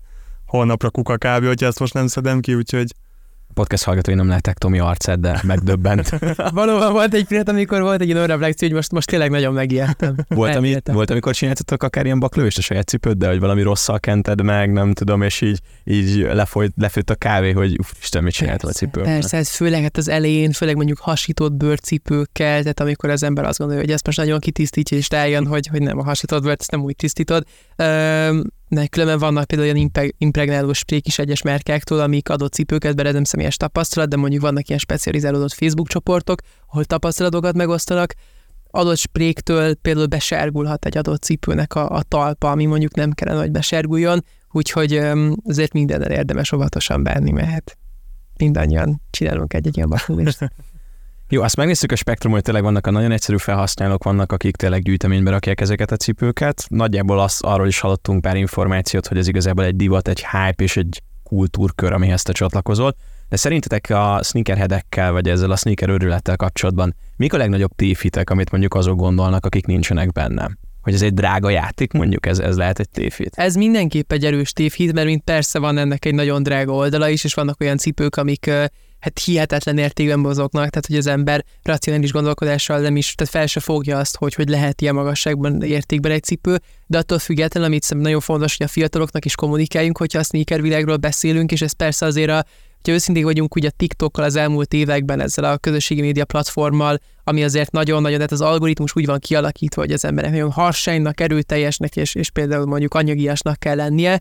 holnapra 0.46 0.90
kuka 0.90 1.16
kb, 1.16 1.46
hogyha 1.46 1.66
ezt 1.66 1.78
most 1.78 1.94
nem 1.94 2.06
szedem 2.06 2.40
ki, 2.40 2.54
úgyhogy 2.54 2.92
podcast 3.56 3.84
hallgatói 3.84 4.14
nem 4.14 4.28
látták 4.28 4.58
Tomi 4.58 4.78
arcát, 4.78 5.20
de 5.20 5.40
megdöbbent. 5.42 6.18
Valóban 6.60 6.92
volt 6.92 7.14
egy 7.14 7.24
pillanat, 7.24 7.48
amikor 7.48 7.80
volt 7.80 8.00
egy 8.00 8.12
olyan 8.12 8.26
reflexió, 8.26 8.68
hogy 8.68 8.76
most, 8.76 8.92
most 8.92 9.06
tényleg 9.08 9.30
nagyon 9.30 9.52
megijedtem. 9.52 10.14
Volt, 10.28 10.54
ami, 10.54 10.76
volt, 10.84 11.10
amikor 11.10 11.34
csináltatok 11.34 11.82
akár 11.82 12.04
ilyen 12.04 12.18
baklövést 12.18 12.58
a 12.58 12.60
saját 12.60 12.88
cipőd, 12.88 13.24
hogy 13.24 13.40
valami 13.40 13.62
rosszal 13.62 14.00
kented 14.00 14.42
meg, 14.42 14.72
nem 14.72 14.92
tudom, 14.92 15.22
és 15.22 15.40
így, 15.40 15.60
így 15.84 16.16
lefolyt, 16.16 16.72
lefőtt 16.76 17.10
a 17.10 17.14
kávé, 17.14 17.52
hogy 17.52 17.78
uff, 17.78 17.90
Isten, 18.00 18.22
mit 18.22 18.32
csináltál 18.32 18.70
a 18.70 18.72
cipő. 18.72 19.00
Persze, 19.00 19.36
ez 19.36 19.48
főleg 19.48 19.82
hát 19.82 19.96
az 19.96 20.08
elején, 20.08 20.52
főleg 20.52 20.76
mondjuk 20.76 20.98
hasított 20.98 21.52
bőrcipőkkel, 21.52 22.60
tehát 22.60 22.80
amikor 22.80 23.10
az 23.10 23.22
ember 23.22 23.44
azt 23.44 23.58
gondolja, 23.58 23.82
hogy 23.82 23.92
ezt 23.92 24.06
most 24.06 24.18
nagyon 24.18 24.38
kitisztítja, 24.38 24.96
és 24.96 25.10
rájön, 25.10 25.46
hogy, 25.46 25.66
hogy 25.66 25.82
nem 25.82 25.98
a 25.98 26.04
hasított 26.04 26.42
bőrt, 26.42 26.60
ezt 26.60 26.70
nem 26.70 26.82
úgy 26.82 26.96
tisztítod. 26.96 27.44
Üm, 27.76 28.44
mert 28.68 28.90
különben 28.90 29.18
vannak 29.18 29.44
például 29.44 29.70
olyan 29.70 29.90
impregnáló 30.18 30.72
sprék 30.72 31.06
is 31.06 31.18
egyes 31.18 31.42
márkáktól, 31.42 32.00
amik 32.00 32.28
adott 32.28 32.52
cipőket, 32.52 32.96
bele 32.96 33.12
nem 33.12 33.24
személyes 33.24 33.56
tapasztalat, 33.56 34.08
de 34.08 34.16
mondjuk 34.16 34.42
vannak 34.42 34.68
ilyen 34.68 34.80
specializálódott 34.80 35.52
Facebook 35.52 35.88
csoportok, 35.88 36.40
ahol 36.66 36.84
tapasztalatokat 36.84 37.54
megosztanak, 37.54 38.14
adott 38.70 38.96
spréktől 38.96 39.74
például 39.74 40.06
besárgulhat 40.06 40.84
egy 40.84 40.98
adott 40.98 41.22
cipőnek 41.22 41.74
a, 41.74 41.90
a 41.90 42.02
talpa, 42.02 42.50
ami 42.50 42.64
mondjuk 42.64 42.94
nem 42.94 43.10
kellene, 43.10 43.40
hogy 43.40 43.50
besárguljon, 43.50 44.24
úgyhogy 44.50 45.00
azért 45.44 45.72
mindennel 45.72 46.10
érdemes 46.10 46.52
óvatosan 46.52 47.02
bánni, 47.02 47.30
mert 47.30 47.78
mindannyian 48.38 49.02
csinálunk 49.10 49.54
egy-egy 49.54 49.76
ilyen 49.76 49.88
Jó, 51.28 51.42
azt 51.42 51.56
megnéztük 51.56 51.92
a 51.92 51.96
spektrum, 51.96 52.32
hogy 52.32 52.42
tényleg 52.42 52.62
vannak 52.62 52.86
a 52.86 52.90
nagyon 52.90 53.12
egyszerű 53.12 53.36
felhasználók, 53.36 54.04
vannak, 54.04 54.32
akik 54.32 54.56
tényleg 54.56 54.82
gyűjteménybe 54.82 55.30
rakják 55.30 55.60
ezeket 55.60 55.90
a 55.90 55.96
cipőket. 55.96 56.64
Nagyjából 56.68 57.20
azt, 57.20 57.42
arról 57.42 57.66
is 57.66 57.80
hallottunk 57.80 58.20
pár 58.20 58.36
információt, 58.36 59.06
hogy 59.06 59.18
ez 59.18 59.28
igazából 59.28 59.64
egy 59.64 59.76
divat, 59.76 60.08
egy 60.08 60.26
hype 60.30 60.64
és 60.64 60.76
egy 60.76 61.02
kultúrkör, 61.22 61.92
amihez 61.92 62.22
te 62.22 62.32
csatlakozol. 62.32 62.96
De 63.28 63.36
szerintetek 63.36 63.90
a 63.90 64.20
sneakerheadekkel, 64.22 65.12
vagy 65.12 65.28
ezzel 65.28 65.50
a 65.50 65.56
sneaker 65.56 65.88
őrülettel 65.88 66.36
kapcsolatban 66.36 66.94
mik 67.16 67.32
a 67.32 67.36
legnagyobb 67.36 67.74
tévhitek, 67.76 68.30
amit 68.30 68.50
mondjuk 68.50 68.74
azok 68.74 68.96
gondolnak, 68.96 69.46
akik 69.46 69.66
nincsenek 69.66 70.12
benne? 70.12 70.50
Hogy 70.82 70.94
ez 70.94 71.02
egy 71.02 71.14
drága 71.14 71.50
játék, 71.50 71.92
mondjuk 71.92 72.26
ez, 72.26 72.38
ez 72.38 72.56
lehet 72.56 72.78
egy 72.78 72.88
tévhit? 72.88 73.32
Ez 73.34 73.54
mindenképp 73.54 74.12
egy 74.12 74.24
erős 74.24 74.52
tévhit, 74.52 74.92
mert 74.92 75.06
mint 75.06 75.24
persze 75.24 75.58
van 75.58 75.78
ennek 75.78 76.04
egy 76.04 76.14
nagyon 76.14 76.42
drága 76.42 76.72
oldala 76.72 77.08
is, 77.08 77.24
és 77.24 77.34
vannak 77.34 77.60
olyan 77.60 77.76
cipők, 77.76 78.16
amik 78.16 78.50
hát 79.06 79.24
hihetetlen 79.24 79.78
értékben 79.78 80.18
mozognak, 80.18 80.70
tehát 80.70 80.86
hogy 80.86 80.96
az 80.96 81.06
ember 81.06 81.44
racionális 81.62 82.12
gondolkodással 82.12 82.80
nem 82.80 82.96
is, 82.96 83.14
tehát 83.14 83.32
fel 83.32 83.46
se 83.46 83.60
fogja 83.60 83.98
azt, 83.98 84.16
hogy, 84.16 84.34
hogy 84.34 84.48
lehet 84.48 84.80
ilyen 84.80 84.94
magasságban 84.94 85.62
értékben 85.62 86.12
egy 86.12 86.22
cipő, 86.22 86.60
de 86.86 86.98
attól 86.98 87.18
függetlenül, 87.18 87.68
amit 87.68 87.82
szerintem 87.82 88.06
nagyon 88.06 88.20
fontos, 88.20 88.56
hogy 88.56 88.66
a 88.66 88.68
fiataloknak 88.68 89.24
is 89.24 89.34
kommunikáljunk, 89.34 89.98
hogyha 89.98 90.18
a 90.18 90.22
sneaker 90.22 90.62
világról 90.62 90.96
beszélünk, 90.96 91.52
és 91.52 91.62
ez 91.62 91.72
persze 91.72 92.06
azért 92.06 92.30
a 92.30 92.44
ha 92.86 92.92
őszintén 92.92 93.24
vagyunk, 93.24 93.54
ugye 93.54 93.70
TikTokkal 93.70 94.24
az 94.24 94.36
elmúlt 94.36 94.72
években 94.72 95.20
ezzel 95.20 95.44
a 95.44 95.56
közösségi 95.56 96.00
média 96.00 96.24
platformmal, 96.24 96.98
ami 97.24 97.44
azért 97.44 97.70
nagyon-nagyon, 97.70 98.16
tehát 98.16 98.32
az 98.32 98.40
algoritmus 98.40 98.96
úgy 98.96 99.06
van 99.06 99.18
kialakítva, 99.18 99.80
hogy 99.80 99.92
az 99.92 100.04
emberek 100.04 100.30
nagyon 100.30 100.50
harsánynak, 100.50 101.20
erőteljesnek 101.20 101.96
és, 101.96 102.14
és 102.14 102.30
például 102.30 102.66
mondjuk 102.66 102.94
anyagiasnak 102.94 103.58
kell 103.58 103.76
lennie, 103.76 104.20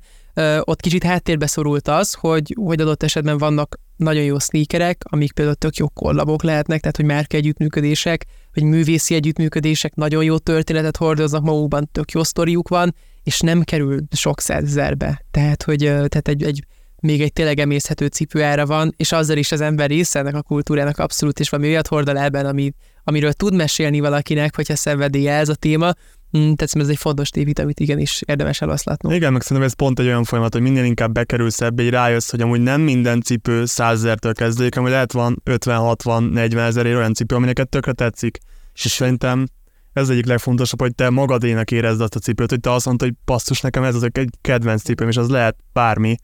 ott 0.59 0.81
kicsit 0.81 1.03
háttérbe 1.03 1.47
szorult 1.47 1.87
az, 1.87 2.13
hogy, 2.13 2.55
hogy 2.61 2.81
adott 2.81 3.03
esetben 3.03 3.37
vannak 3.37 3.79
nagyon 3.95 4.23
jó 4.23 4.39
sneakerek, 4.39 5.01
amik 5.03 5.31
például 5.31 5.55
tök 5.55 5.75
jó 5.75 5.87
kollabok 5.87 6.43
lehetnek, 6.43 6.79
tehát 6.79 6.95
hogy 6.95 7.05
márka 7.05 7.37
együttműködések, 7.37 8.25
vagy 8.53 8.63
művészi 8.63 9.15
együttműködések 9.15 9.95
nagyon 9.95 10.23
jó 10.23 10.37
történetet 10.37 10.97
hordoznak 10.97 11.43
magukban, 11.43 11.89
tök 11.91 12.11
jó 12.11 12.23
sztoriuk 12.23 12.67
van, 12.67 12.95
és 13.23 13.39
nem 13.39 13.61
kerül 13.61 13.99
sok 14.11 14.41
százezerbe. 14.41 15.25
Tehát, 15.31 15.63
hogy 15.63 15.79
tehát 15.79 16.27
egy, 16.27 16.43
egy 16.43 16.65
még 16.99 17.21
egy 17.21 17.33
tényleg 17.33 17.59
emészhető 17.59 18.05
cipőára 18.05 18.65
van, 18.65 18.93
és 18.97 19.11
azzal 19.11 19.37
is 19.37 19.51
az 19.51 19.61
ember 19.61 19.89
része 19.89 20.19
ennek 20.19 20.35
a 20.35 20.41
kultúrának 20.41 20.99
abszolút, 20.99 21.39
és 21.39 21.49
valami 21.49 21.69
olyat 21.69 21.87
hord 21.87 22.09
el 22.09 22.17
ebben, 22.17 22.45
ami, 22.45 22.73
amiről 23.03 23.33
tud 23.33 23.55
mesélni 23.55 23.99
valakinek, 23.99 24.55
hogyha 24.55 24.75
szenvedélye 24.75 25.33
ez 25.33 25.49
a 25.49 25.55
téma, 25.55 25.93
Mm, 26.37 26.53
tehát 26.53 26.69
ez 26.73 26.87
egy 26.87 26.97
fontos 26.97 27.29
tévít, 27.29 27.59
amit 27.59 27.79
igenis 27.79 28.21
érdemes 28.25 28.61
eloszlatnunk. 28.61 29.15
Igen, 29.15 29.31
meg 29.31 29.41
szerintem 29.41 29.67
ez 29.67 29.73
pont 29.73 29.99
egy 29.99 30.05
olyan 30.05 30.23
folyamat, 30.23 30.53
hogy 30.53 30.61
minél 30.61 30.83
inkább 30.83 31.11
bekerülsz 31.11 31.61
ebbe, 31.61 31.83
így 31.83 31.89
rájössz, 31.89 32.29
hogy 32.29 32.41
amúgy 32.41 32.61
nem 32.61 32.81
minden 32.81 33.21
cipő 33.21 33.65
100 33.65 33.97
ezertől 33.97 34.33
kezdődik, 34.33 34.77
amúgy 34.77 34.89
lehet 34.89 35.11
van 35.11 35.41
50-60-40 35.45 36.57
ezerért 36.57 36.95
olyan 36.95 37.13
cipő, 37.13 37.35
ami 37.35 37.45
neked 37.45 37.69
tökre 37.69 37.91
tetszik. 37.91 38.37
És 38.73 38.81
szerintem 38.81 39.45
ez 39.93 40.09
egyik 40.09 40.25
legfontosabb, 40.25 40.79
hogy 40.81 40.95
te 40.95 41.09
magadénak 41.09 41.71
érezd 41.71 42.01
azt 42.01 42.15
a 42.15 42.19
cipőt, 42.19 42.49
hogy 42.49 42.59
te 42.59 42.71
azt 42.71 42.85
mondod, 42.85 43.07
hogy 43.07 43.17
passzus, 43.25 43.61
nekem 43.61 43.83
ez 43.83 43.95
az 43.95 44.03
egy 44.03 44.29
kedvenc 44.41 44.81
cipőm, 44.81 45.07
és 45.07 45.17
az 45.17 45.29
lehet 45.29 45.57
bármi 45.73 46.15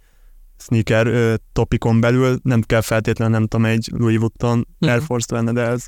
sneaker 0.57 1.07
ö, 1.07 1.33
topikon 1.53 1.99
belül, 1.99 2.39
nem 2.43 2.61
kell 2.61 2.81
feltétlenül, 2.81 3.33
nem 3.33 3.47
tudom, 3.47 3.65
egy 3.65 3.89
Louis 3.91 4.17
Vuitton 4.17 4.67
Air 4.79 4.95
mhm. 4.95 5.05
Force-t 5.05 5.31
venni, 5.31 5.51
de 5.51 5.61
ez 5.61 5.85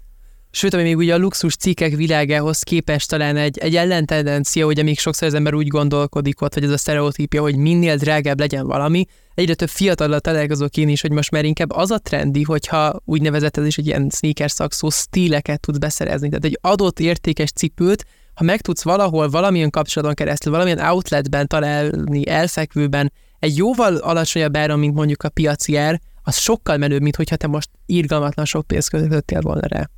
Sőt, 0.55 0.73
ami 0.73 0.83
még 0.83 0.97
ugye 0.97 1.13
a 1.13 1.17
luxus 1.17 1.55
cikkek 1.55 1.95
világához 1.95 2.61
képest 2.61 3.09
talán 3.09 3.37
egy, 3.37 3.57
egy 3.57 3.75
ellentendencia, 3.75 4.65
hogy 4.65 4.83
még 4.83 4.99
sokszor 4.99 5.27
az 5.27 5.33
ember 5.33 5.53
úgy 5.53 5.67
gondolkodik 5.67 6.41
ott, 6.41 6.53
hogy 6.53 6.63
ez 6.63 6.69
a 6.69 6.77
sztereotípia, 6.77 7.41
hogy 7.41 7.55
minél 7.55 7.95
drágább 7.95 8.39
legyen 8.39 8.65
valami, 8.65 9.05
egyre 9.33 9.53
több 9.53 9.69
fiatal 9.69 10.19
találkozok 10.19 10.77
én 10.77 10.89
is, 10.89 11.01
hogy 11.01 11.11
most 11.11 11.31
már 11.31 11.45
inkább 11.45 11.71
az 11.71 11.91
a 11.91 11.97
trendi, 11.97 12.43
hogyha 12.43 13.01
úgynevezett 13.05 13.57
ez 13.57 13.65
is 13.65 13.77
egy 13.77 13.87
ilyen 13.87 14.09
sneaker 14.15 14.51
szakszó, 14.51 14.89
stíleket 14.89 15.59
tudsz 15.59 15.77
beszerezni. 15.77 16.29
Tehát 16.29 16.45
egy 16.45 16.57
adott 16.61 16.99
értékes 16.99 17.51
cipőt, 17.51 18.05
ha 18.33 18.43
meg 18.43 18.61
tudsz 18.61 18.83
valahol 18.83 19.29
valamilyen 19.29 19.69
kapcsolaton 19.69 20.15
keresztül, 20.15 20.51
valamilyen 20.51 20.79
outletben 20.79 21.47
találni, 21.47 22.27
elfekvőben 22.27 23.11
egy 23.39 23.57
jóval 23.57 23.95
alacsonyabb 23.95 24.57
áron, 24.57 24.79
mint 24.79 24.95
mondjuk 24.95 25.23
a 25.23 25.29
piaci 25.29 25.75
ár, 25.75 26.01
az 26.23 26.37
sokkal 26.37 26.77
menőbb, 26.77 27.01
mint 27.01 27.15
hogyha 27.15 27.35
te 27.35 27.47
most 27.47 27.69
irgalmatlan 27.85 28.45
sok 28.45 28.67
pénzt 28.67 28.89
költöttél 28.89 29.41
volna 29.41 29.67
rá. 29.67 29.89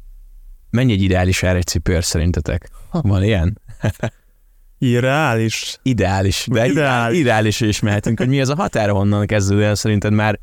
Mennyi 0.75 0.91
egy 0.91 1.01
ideális 1.01 1.43
ár 1.43 1.55
egy 1.55 1.65
cipőr 1.65 2.03
szerintetek? 2.03 2.69
Van 2.91 3.23
ilyen? 3.23 3.61
Irreális. 4.77 5.77
Ideális. 5.83 6.47
De 6.51 6.67
ideális. 6.67 7.19
ideális 7.19 7.61
is 7.61 7.79
mehetünk, 7.79 8.19
hogy 8.19 8.27
mi 8.27 8.41
az 8.41 8.49
a 8.49 8.55
határa, 8.55 8.93
honnan 8.93 9.25
kezdődően 9.25 9.75
szerinted 9.75 10.13
már 10.13 10.39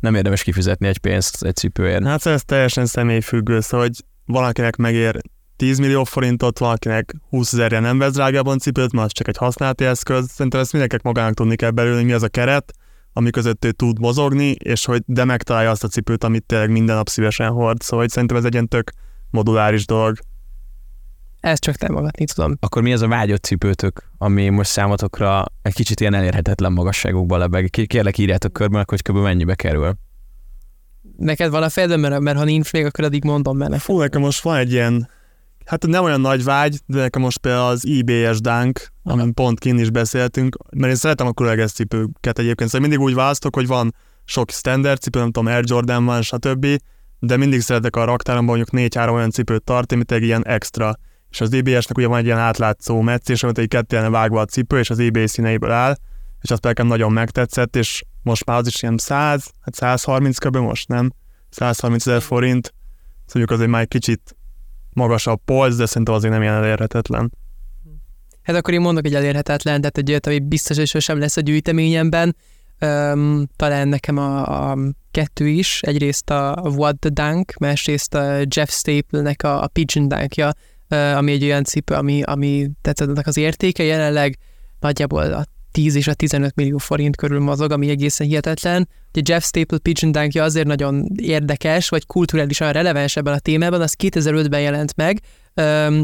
nem 0.00 0.14
érdemes 0.14 0.42
kifizetni 0.42 0.86
egy 0.86 0.98
pénzt 0.98 1.44
egy 1.44 1.56
cipőért. 1.56 2.04
Hát 2.04 2.26
ez 2.26 2.42
teljesen 2.44 2.86
személyfüggő, 2.86 3.60
szóval 3.60 3.86
hogy 3.86 4.04
valakinek 4.24 4.76
megér 4.76 5.20
10 5.56 5.78
millió 5.78 6.04
forintot, 6.04 6.58
valakinek 6.58 7.14
20 7.28 7.52
ezerre 7.52 7.78
nem 7.78 7.98
vesz 7.98 8.12
drágában 8.12 8.58
cipőt, 8.58 8.92
mert 8.92 9.06
az 9.06 9.12
csak 9.12 9.28
egy 9.28 9.36
használati 9.36 9.84
eszköz. 9.84 10.30
Szerintem 10.30 10.60
ezt 10.60 10.72
mindenkinek 10.72 11.04
magának 11.04 11.34
tudni 11.34 11.56
kell 11.56 11.70
belőle, 11.70 12.02
mi 12.02 12.12
az 12.12 12.22
a 12.22 12.28
keret, 12.28 12.72
ami 13.12 13.30
között 13.30 13.64
ő 13.64 13.72
tud 13.72 13.98
mozogni, 13.98 14.50
és 14.50 14.84
hogy 14.84 15.02
de 15.06 15.24
megtalálja 15.24 15.70
azt 15.70 15.84
a 15.84 15.88
cipőt, 15.88 16.24
amit 16.24 16.44
tényleg 16.46 16.70
minden 16.70 16.96
nap 16.96 17.08
szívesen 17.08 17.50
hord. 17.50 17.80
Szóval 17.80 17.98
hogy 17.98 18.10
szerintem 18.10 18.36
ez 18.36 18.44
egy 18.44 18.52
ilyen 18.52 18.68
tök 18.68 18.92
moduláris 19.34 19.86
dolog. 19.86 20.18
Ezt 21.40 21.62
csak 21.62 21.74
támogatni 21.74 22.24
tudom. 22.24 22.56
Akkor 22.60 22.82
mi 22.82 22.92
az 22.92 23.02
a 23.02 23.08
vágyott 23.08 23.42
cipőtök, 23.42 24.10
ami 24.18 24.48
most 24.48 24.70
számotokra 24.70 25.44
egy 25.62 25.74
kicsit 25.74 26.00
ilyen 26.00 26.14
elérhetetlen 26.14 26.72
magasságokban 26.72 27.38
lebeg? 27.38 27.70
Kérlek 27.86 28.18
írjátok 28.18 28.52
körben, 28.52 28.84
hogy 28.88 29.02
kb. 29.02 29.16
mennyibe 29.16 29.54
kerül. 29.54 29.94
Neked 31.16 31.50
van 31.50 31.62
a 31.62 31.68
fejedben, 31.68 32.00
mert, 32.00 32.20
mert 32.20 32.38
ha 32.38 32.44
nincs 32.44 32.72
még, 32.72 32.84
akkor 32.84 33.04
addig 33.04 33.24
mondom 33.24 33.58
benne. 33.58 33.78
Fú, 33.78 33.98
nekem 33.98 34.20
most 34.20 34.42
van 34.42 34.56
egy 34.56 34.72
ilyen, 34.72 35.08
hát 35.64 35.86
nem 35.86 36.04
olyan 36.04 36.20
nagy 36.20 36.44
vágy, 36.44 36.78
de 36.86 36.98
nekem 37.00 37.22
most 37.22 37.38
például 37.38 37.70
az 37.70 37.86
IBS 37.86 38.40
Dunk, 38.40 38.92
amin 39.02 39.34
pont 39.34 39.58
kint 39.58 39.80
is 39.80 39.90
beszéltünk, 39.90 40.56
mert 40.70 40.90
én 40.90 40.98
szeretem 40.98 41.26
a 41.26 41.32
különleges 41.32 41.72
cipőket 41.72 42.38
egyébként, 42.38 42.70
szóval 42.70 42.88
mindig 42.88 43.06
úgy 43.06 43.14
választok, 43.14 43.54
hogy 43.54 43.66
van 43.66 43.94
sok 44.24 44.50
standard 44.50 45.00
cipő, 45.00 45.18
nem 45.18 45.30
tudom, 45.30 45.52
Air 45.52 45.64
Jordan 45.66 46.04
van, 46.04 46.22
stb., 46.22 46.66
de 47.18 47.36
mindig 47.36 47.60
szeretek 47.60 47.96
a 47.96 48.04
raktáromban 48.04 48.56
mondjuk 48.56 48.92
4-3 48.92 49.12
olyan 49.12 49.30
cipőt 49.30 49.62
tartani, 49.62 49.96
mint 49.96 50.12
egy 50.12 50.22
ilyen 50.22 50.46
extra 50.46 50.94
és 51.34 51.40
az 51.40 51.52
EBS-nek 51.52 51.96
ugye 51.96 52.06
van 52.06 52.18
egy 52.18 52.24
ilyen 52.24 52.38
átlátszó 52.38 53.00
meccés, 53.00 53.42
amit 53.42 53.58
egy 53.58 53.68
ketté 53.68 53.96
vágva 53.96 54.40
a 54.40 54.44
cipő, 54.44 54.78
és 54.78 54.90
az 54.90 54.98
eBay 54.98 55.26
színeiből 55.26 55.70
áll, 55.70 55.96
és 56.40 56.50
azt 56.50 56.62
nekem 56.62 56.86
nagyon 56.86 57.12
megtetszett, 57.12 57.76
és 57.76 58.04
most 58.22 58.44
már 58.44 58.58
az 58.58 58.66
is 58.66 58.82
ilyen 58.82 58.96
100, 58.96 59.50
hát 59.60 59.74
130 59.74 60.38
kb. 60.38 60.56
most, 60.56 60.88
nem? 60.88 61.12
130 61.50 62.06
ezer 62.06 62.22
forint, 62.22 62.74
szóval 63.26 63.54
azért 63.54 63.70
már 63.70 63.80
egy 63.80 63.88
kicsit 63.88 64.36
magasabb 64.92 65.40
polc, 65.44 65.76
de 65.76 65.86
szerintem 65.86 66.14
azért 66.14 66.32
nem 66.32 66.42
ilyen 66.42 66.54
elérhetetlen. 66.54 67.32
Hát 68.42 68.56
akkor 68.56 68.74
én 68.74 68.80
mondok 68.80 69.06
egy 69.06 69.14
elérhetetlen, 69.14 69.80
tehát 69.80 69.98
egy 69.98 70.10
olyat, 70.10 70.26
ami 70.26 70.38
biztos, 70.38 70.76
hogy 70.76 70.86
sosem 70.86 71.18
lesz 71.18 71.36
a 71.36 71.40
gyűjteményemben. 71.40 72.36
Um, 72.80 73.46
talán 73.56 73.88
nekem 73.88 74.18
a, 74.18 74.70
a 74.70 74.78
kettő 75.10 75.48
is, 75.48 75.82
egyrészt 75.82 76.30
a 76.30 76.60
What 76.76 76.98
the 76.98 77.10
Dunk, 77.10 77.54
másrészt 77.58 78.14
a 78.14 78.38
Jeff 78.48 78.70
Staple-nek 78.70 79.42
a, 79.42 79.62
a 79.62 79.66
Pigeon 79.66 80.08
Dunkja, 80.08 80.52
ami 80.88 81.32
egy 81.32 81.44
olyan 81.44 81.64
cipő, 81.64 81.94
ami, 81.94 82.22
ami 82.22 82.70
tetszett 82.82 83.26
az 83.26 83.36
értéke 83.36 83.82
jelenleg 83.82 84.38
nagyjából 84.80 85.32
a 85.32 85.44
10 85.72 85.94
és 85.94 86.06
a 86.06 86.14
15 86.14 86.54
millió 86.54 86.78
forint 86.78 87.16
körül 87.16 87.40
mozog, 87.40 87.72
ami 87.72 87.88
egészen 87.88 88.26
hihetetlen. 88.26 88.88
Ugye 89.14 89.32
Jeff 89.32 89.44
Staple 89.44 89.78
Pigeon 89.78 90.12
Dunkja 90.12 90.42
azért 90.42 90.66
nagyon 90.66 91.08
érdekes, 91.16 91.88
vagy 91.88 92.06
kulturálisan 92.06 92.72
releváns 92.72 93.16
ebben 93.16 93.34
a 93.34 93.38
témában, 93.38 93.80
az 93.80 93.96
2005-ben 94.02 94.60
jelent 94.60 94.96
meg, 94.96 95.20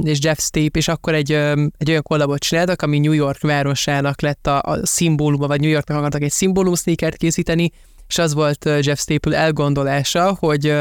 és 0.03 0.19
Jeff 0.23 0.39
Stape, 0.39 0.79
és 0.79 0.89
akkor 0.89 1.15
egy, 1.15 1.33
egy 1.79 1.89
olyan 1.89 2.03
kollabot 2.03 2.39
csináltak, 2.39 2.83
ami 2.83 2.99
New 2.99 3.13
York 3.13 3.41
városának 3.41 4.21
lett 4.21 4.47
a, 4.47 4.63
a 4.63 4.87
szimbóluma, 4.87 5.47
vagy 5.47 5.61
New 5.61 5.71
Yorknak 5.71 5.99
akartak 5.99 6.23
egy 6.23 6.31
szimbólum 6.31 6.75
sneakert 6.75 7.17
készíteni, 7.17 7.71
és 8.09 8.19
az 8.19 8.35
volt 8.35 8.65
Jeff 8.81 8.99
Staple 8.99 9.37
elgondolása, 9.37 10.37
hogy 10.39 10.75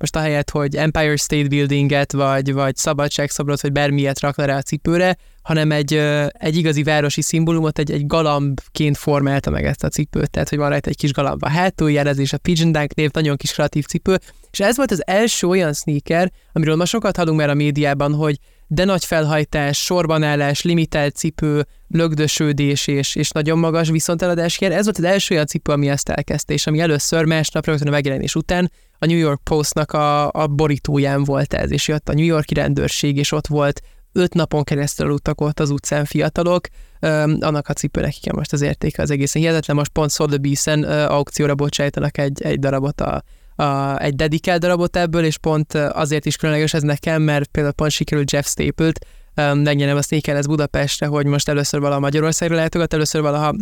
most 0.00 0.16
ahelyett, 0.16 0.50
hogy 0.50 0.76
Empire 0.76 1.16
State 1.16 1.48
Buildinget, 1.48 2.12
vagy, 2.12 2.52
vagy 2.52 2.76
szabadságszobrot, 2.76 3.60
vagy 3.60 3.72
bármilyet 3.72 4.20
rakna 4.20 4.44
rá 4.44 4.56
a 4.56 4.62
cipőre, 4.62 5.16
hanem 5.42 5.72
egy, 5.72 5.94
egy 6.28 6.56
igazi 6.56 6.82
városi 6.82 7.22
szimbólumot, 7.22 7.78
egy, 7.78 7.90
egy 7.90 8.06
galambként 8.06 8.96
formálta 8.96 9.50
meg 9.50 9.64
ezt 9.64 9.84
a 9.84 9.88
cipőt, 9.88 10.30
tehát 10.30 10.48
hogy 10.48 10.58
van 10.58 10.68
rajta 10.68 10.90
egy 10.90 10.96
kis 10.96 11.12
galamb 11.12 11.44
a 11.44 11.48
hátuljelezés, 11.48 12.32
a 12.32 12.38
Pigeon 12.38 12.72
Dunk 12.72 12.94
név, 12.94 13.10
nagyon 13.12 13.36
kis 13.36 13.52
kreatív 13.52 13.84
cipő, 13.84 14.18
és 14.50 14.60
ez 14.60 14.76
volt 14.76 14.90
az 14.90 15.06
első 15.06 15.46
olyan 15.46 15.72
sneaker, 15.72 16.30
amiről 16.52 16.76
ma 16.76 16.84
sokat 16.84 17.16
hallunk 17.16 17.38
már 17.38 17.50
a 17.50 17.54
médiában, 17.54 18.14
hogy 18.14 18.38
de 18.66 18.84
nagy 18.84 19.04
felhajtás, 19.04 19.84
sorbanállás, 19.84 20.62
limitált 20.62 21.16
cipő, 21.16 21.66
lögdösődés 21.88 22.86
és, 22.86 23.14
és 23.14 23.30
nagyon 23.30 23.58
magas 23.58 23.90
viszonteladás 23.90 24.56
kér. 24.56 24.72
Ez 24.72 24.84
volt 24.84 24.98
az 24.98 25.04
első 25.04 25.34
olyan 25.34 25.46
cipő, 25.46 25.72
ami 25.72 25.88
ezt 25.88 26.08
elkezdte, 26.08 26.52
és 26.52 26.66
ami 26.66 26.80
először 26.80 27.24
másnap 27.24 27.66
rögtön 27.66 27.88
a 27.88 27.90
megjelenés 27.90 28.34
után 28.34 28.70
a 29.02 29.06
New 29.06 29.18
York 29.18 29.40
Postnak 29.44 29.92
a, 29.92 30.32
a 30.32 30.46
borítóján 30.46 31.24
volt 31.24 31.54
ez, 31.54 31.70
és 31.70 31.88
jött 31.88 32.08
a 32.08 32.12
New 32.12 32.24
Yorki 32.24 32.54
rendőrség, 32.54 33.16
és 33.16 33.32
ott 33.32 33.46
volt 33.46 33.80
öt 34.12 34.34
napon 34.34 34.64
keresztül 34.64 35.06
aludtak 35.06 35.40
ott 35.40 35.60
az 35.60 35.70
utcán 35.70 36.04
fiatalok, 36.04 36.66
um, 37.00 37.36
annak 37.40 37.68
a 37.68 37.72
cipőnek 37.72 38.14
most 38.32 38.52
az 38.52 38.60
értéke 38.60 39.02
az 39.02 39.10
egészen 39.10 39.42
hihetetlen, 39.42 39.76
most 39.76 39.90
pont 39.90 40.10
Sotheby's-en 40.10 40.78
uh, 40.78 41.12
aukcióra 41.12 41.54
bocsájtanak 41.54 42.18
egy, 42.18 42.42
egy 42.42 42.58
darabot 42.58 43.00
a, 43.00 43.22
a, 43.56 43.98
egy 43.98 44.14
dedikált 44.14 44.60
darabot 44.60 44.96
ebből, 44.96 45.24
és 45.24 45.38
pont 45.38 45.74
azért 45.74 46.26
is 46.26 46.36
különleges 46.36 46.74
ez 46.74 46.82
nekem, 46.82 47.22
mert 47.22 47.46
például 47.46 47.74
pont 47.74 47.90
sikerült 47.90 48.30
Jeff 48.30 48.46
Staple-t 48.46 49.06
um, 49.36 49.58
megnyernem 49.58 49.96
a 49.96 50.02
Sneakerless 50.02 50.46
Budapestre, 50.46 51.06
hogy 51.06 51.26
most 51.26 51.48
először 51.48 51.80
valaha 51.80 52.00
Magyarországra 52.00 52.56
látogat, 52.56 52.94
először 52.94 53.22
valaha 53.22 53.54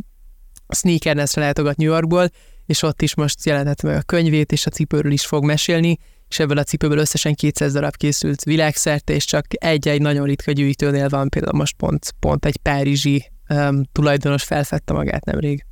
Sneakernessre 0.68 1.42
látogat 1.42 1.76
New 1.76 1.88
Yorkból, 1.88 2.30
és 2.68 2.82
ott 2.82 3.02
is 3.02 3.14
most 3.14 3.46
jelentett 3.46 3.82
meg 3.82 3.96
a 3.96 4.02
könyvét, 4.02 4.52
és 4.52 4.66
a 4.66 4.70
cipőről 4.70 5.12
is 5.12 5.26
fog 5.26 5.44
mesélni, 5.44 5.98
és 6.28 6.38
ebből 6.38 6.58
a 6.58 6.62
cipőből 6.62 6.98
összesen 6.98 7.34
200 7.34 7.72
darab 7.72 7.96
készült 7.96 8.42
világszerte, 8.42 9.12
és 9.12 9.24
csak 9.24 9.44
egy-egy 9.48 10.00
nagyon 10.00 10.26
ritka 10.26 10.52
gyűjtőnél 10.52 11.08
van, 11.08 11.28
például 11.28 11.58
most 11.58 11.76
pont, 11.76 12.14
pont 12.20 12.44
egy 12.44 12.56
párizsi 12.56 13.30
um, 13.48 13.82
tulajdonos 13.92 14.44
felfedte 14.44 14.92
magát 14.92 15.24
nemrég. 15.24 15.64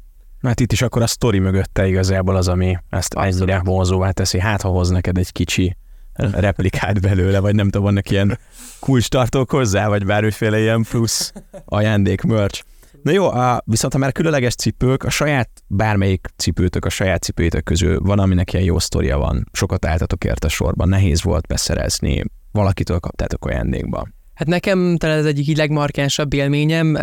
Hát 0.42 0.60
itt 0.60 0.72
is 0.72 0.82
akkor 0.82 1.02
a 1.02 1.06
sztori 1.06 1.38
mögötte 1.38 1.86
igazából 1.86 2.36
az, 2.36 2.48
ami 2.48 2.76
ezt 2.90 3.14
ennyire 3.14 3.60
vonzóvá 3.64 4.10
teszi. 4.10 4.40
Hát, 4.40 4.62
ha 4.62 4.68
hoz 4.68 4.88
neked 4.88 5.18
egy 5.18 5.32
kicsi 5.32 5.76
replikát 6.16 7.00
belőle, 7.00 7.38
vagy 7.38 7.54
nem 7.54 7.64
tudom, 7.64 7.82
vannak 7.82 8.10
ilyen 8.10 8.38
kulcs 8.80 9.08
tartók 9.08 9.50
hozzá, 9.50 9.88
vagy 9.88 10.06
bármiféle 10.06 10.58
ilyen 10.58 10.82
plusz 10.82 11.32
ajándék, 11.64 12.22
merch. 12.22 12.64
Na 13.02 13.10
jó, 13.10 13.30
a, 13.30 13.62
viszont 13.64 13.92
ha 13.92 13.98
már 13.98 14.12
különleges 14.12 14.54
cipők, 14.54 15.02
a 15.02 15.10
saját 15.10 15.50
bármelyik 15.66 16.26
cipőtök, 16.36 16.84
a 16.84 16.88
saját 16.88 17.22
cipőtök 17.22 17.64
közül 17.64 18.00
van, 18.00 18.18
aminek 18.18 18.52
ilyen 18.52 18.64
jó 18.64 18.78
sztoria 18.78 19.18
van. 19.18 19.48
Sokat 19.52 19.84
álltatok 19.84 20.24
érte 20.24 20.48
sorban, 20.48 20.88
nehéz 20.88 21.22
volt 21.22 21.46
beszerezni, 21.46 22.24
valakitől 22.52 22.98
kaptátok 22.98 23.44
ajándékba. 23.44 24.08
Hát 24.34 24.48
nekem 24.48 24.96
talán 24.96 25.18
ez 25.18 25.24
egyik 25.24 25.48
így 25.48 25.56
legmarkánsabb 25.56 26.32
élményem, 26.32 26.96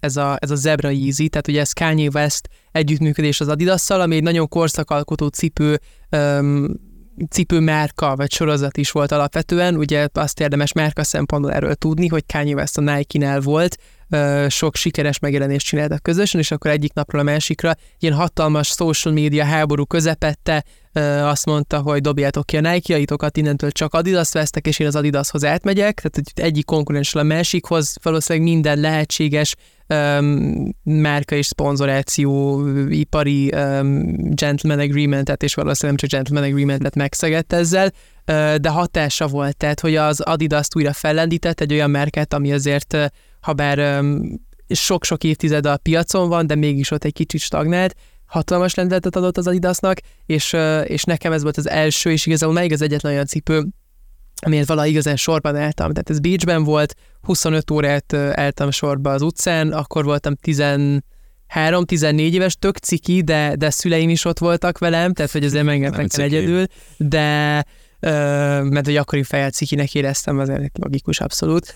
ez 0.00 0.16
a, 0.16 0.36
ez 0.40 0.50
a 0.50 0.54
Zebra 0.54 0.88
Easy, 0.88 1.28
tehát 1.28 1.48
ugye 1.48 1.60
ez 1.60 1.72
Kanye 1.72 2.08
West 2.14 2.48
együttműködés 2.72 3.40
az 3.40 3.48
Adidasszal, 3.48 4.00
ami 4.00 4.16
egy 4.16 4.22
nagyon 4.22 4.48
korszakalkotó 4.48 5.26
cipő, 5.26 5.78
cipőmárka 7.30 8.16
vagy 8.16 8.32
sorozat 8.32 8.76
is 8.76 8.90
volt 8.90 9.12
alapvetően, 9.12 9.76
ugye 9.76 10.08
azt 10.12 10.40
érdemes 10.40 10.72
márka 10.72 11.04
szempontból 11.04 11.52
erről 11.52 11.74
tudni, 11.74 12.08
hogy 12.08 12.24
Kanye 12.26 12.54
West 12.54 12.78
a 12.78 12.80
Nike-nál 12.80 13.40
volt, 13.40 13.76
sok 14.48 14.76
sikeres 14.76 15.18
megjelenést 15.18 15.66
csináltak 15.66 16.02
közösen, 16.02 16.40
és 16.40 16.50
akkor 16.50 16.70
egyik 16.70 16.92
napról 16.92 17.20
a 17.20 17.24
másikra 17.24 17.74
ilyen 17.98 18.14
hatalmas 18.14 18.68
social 18.68 19.14
media 19.14 19.44
háború 19.44 19.84
közepette 19.84 20.64
azt 21.22 21.46
mondta, 21.46 21.80
hogy 21.80 22.00
dobjátok 22.00 22.46
ki 22.46 22.56
a 22.56 22.60
Nike-aitokat, 22.60 23.36
innentől 23.36 23.70
csak 23.70 23.94
Adidas 23.94 24.32
vesztek, 24.32 24.66
és 24.66 24.78
én 24.78 24.86
az 24.86 24.96
Adidashoz 24.96 25.44
átmegyek, 25.44 25.94
tehát 25.94 26.30
egyik 26.34 26.64
konkurensről 26.64 27.22
a 27.22 27.26
másikhoz 27.26 27.96
valószínűleg 28.02 28.48
minden 28.48 28.78
lehetséges 28.78 29.54
márka 30.82 31.34
és 31.34 31.46
szponzoráció, 31.46 32.60
ipari 32.88 33.52
um, 33.54 34.14
gentleman 34.34 34.78
agreementet, 34.78 35.42
és 35.42 35.54
valószínűleg 35.54 36.00
csak 36.00 36.10
gentleman 36.10 36.50
agreementet 36.50 36.94
megszegett 36.94 37.52
ezzel, 37.52 37.86
uh, 37.86 38.54
de 38.54 38.68
hatása 38.68 39.26
volt, 39.26 39.56
tehát 39.56 39.80
hogy 39.80 39.96
az 39.96 40.20
Adidas 40.20 40.66
újra 40.76 40.92
fellendített 40.92 41.60
egy 41.60 41.72
olyan 41.72 41.90
márkát, 41.90 42.34
ami 42.34 42.52
azért, 42.52 42.96
ha 43.40 43.52
bár 43.52 44.02
sok-sok 44.68 45.24
évtized 45.24 45.66
a 45.66 45.76
piacon 45.76 46.28
van, 46.28 46.46
de 46.46 46.54
mégis 46.54 46.90
ott 46.90 47.04
egy 47.04 47.12
kicsit 47.12 47.40
stagnált, 47.40 47.94
hatalmas 48.26 48.74
lendületet 48.74 49.16
adott 49.16 49.36
az 49.36 49.46
Adidasnak, 49.46 49.98
és, 50.26 50.56
és 50.84 51.04
nekem 51.04 51.32
ez 51.32 51.42
volt 51.42 51.56
az 51.56 51.68
első, 51.68 52.10
és 52.10 52.26
igazából 52.26 52.60
még 52.60 52.72
az 52.72 52.82
egyetlen 52.82 53.12
olyan 53.12 53.26
cipő, 53.26 53.66
amiért 54.46 54.68
valahogy 54.68 54.90
igazán 54.90 55.16
sorban 55.16 55.56
álltam. 55.56 55.92
Tehát 55.92 56.10
ez 56.10 56.18
Bécsben 56.18 56.64
volt, 56.64 56.94
25 57.20 57.70
órát 57.70 58.12
álltam 58.14 58.70
sorba 58.70 59.10
az 59.10 59.22
utcán, 59.22 59.72
akkor 59.72 60.04
voltam 60.04 60.34
13 60.34 61.84
14 61.84 62.34
éves, 62.34 62.56
tök 62.56 62.76
ciki, 62.76 63.22
de, 63.22 63.54
de 63.56 63.70
szüleim 63.70 64.08
is 64.08 64.24
ott 64.24 64.38
voltak 64.38 64.78
velem, 64.78 65.12
tehát 65.12 65.30
hogy 65.30 65.44
azért 65.44 65.64
megengedtek 65.64 66.18
egyedül, 66.18 66.64
de 66.96 67.64
mert 68.62 68.84
hogy 68.84 68.96
akkori 68.96 69.22
fejjel 69.22 69.50
cikinek 69.50 69.94
éreztem, 69.94 70.38
azért 70.38 70.78
logikus 70.78 71.20
abszolút. 71.20 71.74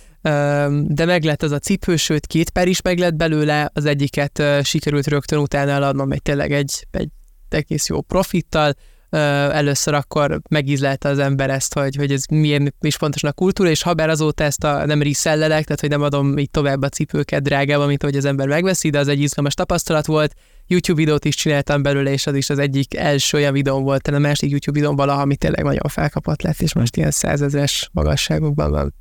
De 0.87 1.05
meg 1.05 1.25
lett 1.25 1.43
az 1.43 1.51
a 1.51 1.59
cipő, 1.59 1.97
sőt 1.97 2.27
két 2.27 2.51
per 2.51 2.69
is 2.69 2.83
meg 2.83 2.99
lett 2.99 3.15
belőle, 3.15 3.71
az 3.73 3.85
egyiket 3.85 4.43
sikerült 4.63 5.07
rögtön 5.07 5.39
utána 5.39 5.71
eladnom 5.71 6.13
egy 6.13 6.23
tényleg 6.23 6.53
egy, 6.53 6.87
egy 6.91 7.09
egész 7.49 7.89
jó 7.89 8.01
profittal, 8.01 8.75
először 9.11 9.95
akkor 9.95 10.41
megízlelte 10.49 11.09
az 11.09 11.19
ember 11.19 11.51
ezt, 11.51 11.75
hogy, 11.75 11.97
hogy 11.97 12.13
ez 12.13 12.25
milyen 12.31 12.75
is 12.81 12.99
pontosan 12.99 13.31
a 13.31 13.33
kultúra, 13.33 13.71
és 13.71 13.83
ha 13.83 13.95
bár 13.95 14.09
azóta 14.09 14.45
ezt 14.45 14.65
a, 14.65 14.87
nem 14.87 15.03
resellelek, 15.03 15.65
tehát 15.65 15.81
hogy 15.81 15.91
nem 15.91 16.03
adom 16.03 16.39
így 16.39 16.51
tovább 16.51 16.83
a 16.83 16.89
cipőket 16.89 17.43
drágába, 17.43 17.87
mint 17.87 18.03
hogy 18.03 18.17
az 18.17 18.25
ember 18.25 18.49
megveszi, 18.49 18.91
de 18.91 18.99
az 18.99 19.09
egy 19.09 19.21
izgalmas 19.21 19.55
tapasztalat 19.55 20.07
volt. 20.07 20.35
YouTube 20.67 20.99
videót 20.99 21.25
is 21.25 21.35
csináltam 21.35 21.83
belőle, 21.83 22.11
és 22.11 22.27
az 22.27 22.35
is 22.35 22.51
az 22.51 22.59
egyik 22.59 22.97
első 22.97 23.37
olyan 23.37 23.53
videóm 23.53 23.83
volt, 23.83 24.03
tehát 24.03 24.21
a 24.21 24.23
másik 24.23 24.51
YouTube 24.51 24.79
videóm 24.79 24.97
valaha, 24.97 25.21
ami 25.21 25.37
tényleg 25.37 25.65
nagyon 25.65 25.89
felkapott 25.89 26.43
lett, 26.43 26.61
és 26.61 26.75
most 26.75 26.97
ilyen 26.97 27.11
százezres 27.11 27.89
magasságokban 27.93 28.71
van. 28.71 28.95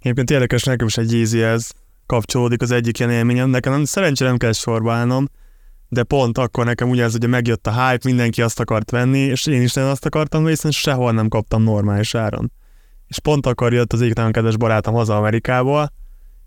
Egyébként 0.00 0.30
érdekes, 0.30 0.62
nekem 0.62 0.86
is 0.86 0.96
egy 0.96 1.36
ez 1.36 1.70
kapcsolódik 2.06 2.62
az 2.62 2.70
egyik 2.70 2.98
ilyen 2.98 3.10
élményem. 3.10 3.50
Nekem 3.50 3.72
nem, 3.72 3.84
szerencsére 3.84 4.28
nem 4.28 4.38
kell 4.38 4.52
sorba 4.52 4.92
állnom, 4.92 5.28
de 5.88 6.02
pont 6.02 6.38
akkor 6.38 6.64
nekem 6.64 6.88
ugye 6.88 7.02
ez 7.02 7.14
ugye 7.14 7.26
megjött 7.26 7.66
a 7.66 7.88
hype, 7.88 8.08
mindenki 8.08 8.42
azt 8.42 8.60
akart 8.60 8.90
venni, 8.90 9.18
és 9.18 9.46
én 9.46 9.62
is 9.62 9.76
azt 9.76 10.06
akartam, 10.06 10.44
viszont 10.44 10.74
sehol 10.74 11.12
nem 11.12 11.28
kaptam 11.28 11.62
normális 11.62 12.14
áron. 12.14 12.52
És 13.06 13.18
pont 13.18 13.46
akkor 13.46 13.72
jött 13.72 13.92
az 13.92 14.00
egyik 14.00 14.14
nagyon 14.14 14.32
kedves 14.32 14.56
barátom 14.56 14.94
haza 14.94 15.16
Amerikából, 15.16 15.92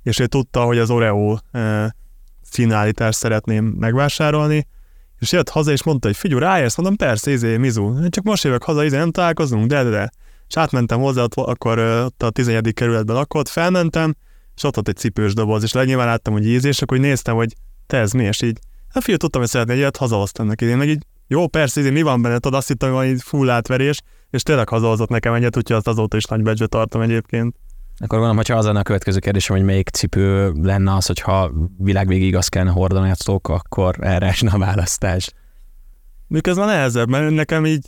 és 0.03 0.19
ő 0.19 0.27
tudta, 0.27 0.63
hogy 0.63 0.77
az 0.77 0.89
Oreo 0.89 1.37
e, 1.51 1.95
színállítást 2.41 3.17
szeretném 3.17 3.65
megvásárolni, 3.65 4.67
és 5.19 5.31
jött 5.31 5.49
haza, 5.49 5.71
és 5.71 5.83
mondta, 5.83 6.07
hogy 6.07 6.17
figyelj, 6.17 6.39
ráérsz, 6.39 6.77
mondom, 6.77 6.95
persze, 6.95 7.31
izé, 7.31 7.57
Mizu, 7.57 8.09
csak 8.09 8.23
most 8.23 8.43
jövök 8.43 8.63
haza, 8.63 8.83
izé, 8.83 8.97
nem 8.97 9.11
találkozunk, 9.11 9.65
de, 9.65 9.83
de, 9.83 9.89
de. 9.89 10.09
És 10.47 10.57
átmentem 10.57 10.99
hozzá, 10.99 11.23
ott, 11.23 11.33
akkor 11.33 11.79
ott 11.79 12.23
a 12.23 12.29
11. 12.29 12.73
kerületben 12.73 13.15
lakott, 13.15 13.47
felmentem, 13.47 14.15
és 14.55 14.63
ott 14.63 14.77
ott 14.77 14.87
egy 14.87 14.95
cipős 14.95 15.33
doboz, 15.33 15.63
és 15.63 15.73
lenyilván 15.73 16.05
láttam, 16.05 16.33
hogy 16.33 16.47
íz, 16.47 16.81
akkor 16.81 16.97
néztem, 16.97 17.35
hogy 17.35 17.55
te 17.87 17.97
ez 17.97 18.11
mi, 18.11 18.23
és 18.23 18.41
így 18.41 18.59
Hát 18.93 19.03
fiú, 19.03 19.15
tudtam, 19.15 19.41
hogy 19.41 19.49
szeretné 19.49 19.73
egy 19.73 19.79
ilyet, 19.79 19.97
hazahoztam 19.97 20.47
neki. 20.47 20.65
Én 20.65 20.77
meg 20.77 20.89
így, 20.89 21.05
jó, 21.27 21.47
persze, 21.47 21.91
mi 21.91 22.01
van 22.01 22.21
benne, 22.21 22.39
tudod, 22.39 22.57
azt 22.59 22.67
hittem, 22.67 22.89
hogy 22.89 22.97
van 22.97 23.07
így 23.07 23.21
full 23.21 23.49
átverés, 23.49 24.01
és 24.29 24.43
tényleg 24.43 24.69
hazahozott 24.69 25.09
nekem 25.09 25.33
egyet, 25.33 25.57
úgyhogy 25.57 25.75
azt 25.75 25.87
azóta 25.87 26.17
is 26.17 26.25
nagy 26.25 26.41
badge 26.41 26.67
tartom 26.67 27.01
egyébként. 27.01 27.55
Akkor 28.01 28.07
gondolom, 28.07 28.35
hogyha 28.35 28.57
az 28.57 28.65
lenne 28.65 28.79
a 28.79 28.83
következő 28.83 29.19
kérdésem, 29.19 29.55
hogy 29.55 29.65
melyik 29.65 29.89
cipő 29.89 30.51
lenne 30.61 30.95
az, 30.95 31.05
hogyha 31.05 31.51
világvégig 31.77 32.35
azt 32.35 32.49
kellene 32.49 32.71
hordanátok, 32.71 33.49
akkor 33.49 33.95
erre 33.99 34.27
esne 34.27 34.51
a 34.51 34.57
választás. 34.57 35.33
Miközben 36.27 36.67
nehezebb, 36.67 37.09
mert 37.09 37.29
nekem 37.29 37.65
így... 37.65 37.85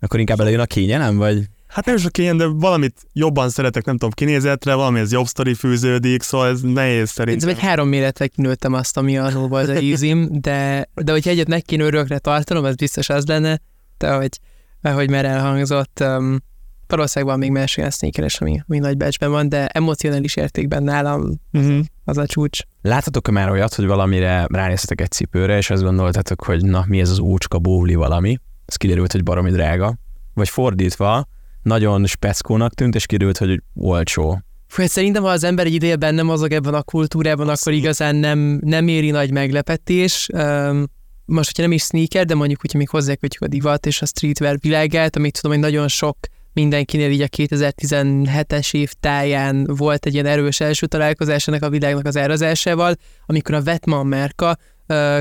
Akkor 0.00 0.20
inkább 0.20 0.40
előjön 0.40 0.60
a 0.60 0.66
kényelem, 0.66 1.16
vagy? 1.16 1.48
Hát 1.74 1.84
nem 1.84 1.96
sok 1.96 2.18
ilyen, 2.18 2.36
de 2.36 2.46
valamit 2.46 3.06
jobban 3.12 3.48
szeretek, 3.48 3.84
nem 3.84 3.94
tudom, 3.94 4.10
kinézetre, 4.10 4.74
valami 4.74 5.00
ez 5.00 5.12
jobb 5.12 5.26
sztori 5.26 5.54
fűződik, 5.54 6.22
szóval 6.22 6.48
ez 6.48 6.60
nehéz 6.60 7.10
szerintem. 7.10 7.48
Ez 7.48 7.54
egy 7.54 7.62
három 7.62 7.88
méretre 7.88 8.26
kinőttem 8.26 8.72
azt, 8.72 8.96
ami 8.96 9.18
volt 9.48 9.68
az 9.68 9.80
ízim, 9.80 10.28
de, 10.40 10.88
de 10.94 11.12
hogyha 11.12 11.30
egyet 11.30 11.48
meg 11.48 11.62
kéne 11.62 11.84
örökre 11.84 12.18
tartanom, 12.18 12.64
ez 12.64 12.74
biztos 12.74 13.08
az 13.08 13.26
lenne, 13.26 13.60
de 13.98 14.14
hogy, 14.14 14.38
hogy 14.82 15.10
már 15.10 15.24
elhangzott, 15.24 16.00
um, 16.00 16.38
valószínűleg 16.86 17.34
van 17.34 17.44
még 17.44 17.50
más 17.50 17.76
olyan 17.76 17.90
sneakeres, 17.90 18.40
ami, 18.40 18.60
ami 18.68 18.78
nagy 18.78 18.96
becsben 18.96 19.30
van, 19.30 19.48
de 19.48 19.66
emocionális 19.66 20.36
értékben 20.36 20.82
nálam 20.82 21.40
uh-huh. 21.52 21.80
az 22.04 22.18
a 22.18 22.26
csúcs. 22.26 22.58
Láthatok 22.82 23.30
már 23.30 23.50
olyat, 23.50 23.74
hogy 23.74 23.86
valamire 23.86 24.46
ránéztetek 24.48 25.00
egy 25.00 25.10
cipőre, 25.10 25.56
és 25.56 25.70
azt 25.70 25.82
gondoltatok, 25.82 26.44
hogy 26.44 26.64
na, 26.64 26.84
mi 26.86 27.00
ez 27.00 27.10
az 27.10 27.18
úcska 27.18 27.58
bóvli 27.58 27.94
valami, 27.94 28.38
ez 28.66 28.76
kiderült, 28.76 29.12
hogy 29.12 29.22
baromi 29.22 29.50
drága, 29.50 29.94
vagy 30.34 30.48
fordítva, 30.48 31.26
nagyon 31.64 32.06
speckónak 32.06 32.74
tűnt, 32.74 32.94
és 32.94 33.06
kiderült, 33.06 33.38
hogy 33.38 33.62
olcsó. 33.74 34.40
Fú, 34.66 34.82
hát 34.82 34.90
szerintem, 34.90 35.22
ha 35.22 35.28
az 35.28 35.44
ember 35.44 35.66
egy 35.66 35.74
ideje 35.74 35.96
benne 35.96 36.22
mozog 36.22 36.52
ebben 36.52 36.74
a 36.74 36.82
kultúrában, 36.82 37.48
Azt 37.48 37.60
akkor 37.60 37.72
igazán 37.72 38.16
nem, 38.16 38.60
nem 38.64 38.88
éri 38.88 39.10
nagy 39.10 39.32
meglepetés. 39.32 40.28
Um, 40.32 40.84
most, 41.24 41.46
hogyha 41.46 41.62
nem 41.62 41.72
is 41.72 41.82
sneaker, 41.82 42.24
de 42.26 42.34
mondjuk, 42.34 42.60
hogyha 42.60 42.78
még 42.78 42.88
hozzákötjük 42.88 43.42
a 43.42 43.46
divat 43.46 43.86
és 43.86 44.02
a 44.02 44.06
streetwear 44.06 44.58
világát, 44.60 45.16
amit 45.16 45.40
tudom, 45.40 45.56
hogy 45.56 45.70
nagyon 45.70 45.88
sok 45.88 46.16
mindenkinél 46.52 47.10
így 47.10 47.20
a 47.20 47.28
2017-es 47.28 48.74
év 48.74 48.92
táján 49.00 49.64
volt 49.64 50.06
egy 50.06 50.12
ilyen 50.14 50.26
erős 50.26 50.60
első 50.60 50.86
találkozás 50.86 51.48
ennek 51.48 51.62
a 51.62 51.70
világnak 51.70 52.06
az 52.06 52.16
árazásával, 52.16 52.94
amikor 53.26 53.54
a 53.54 53.62
Vetman 53.62 54.06
Merka 54.06 54.56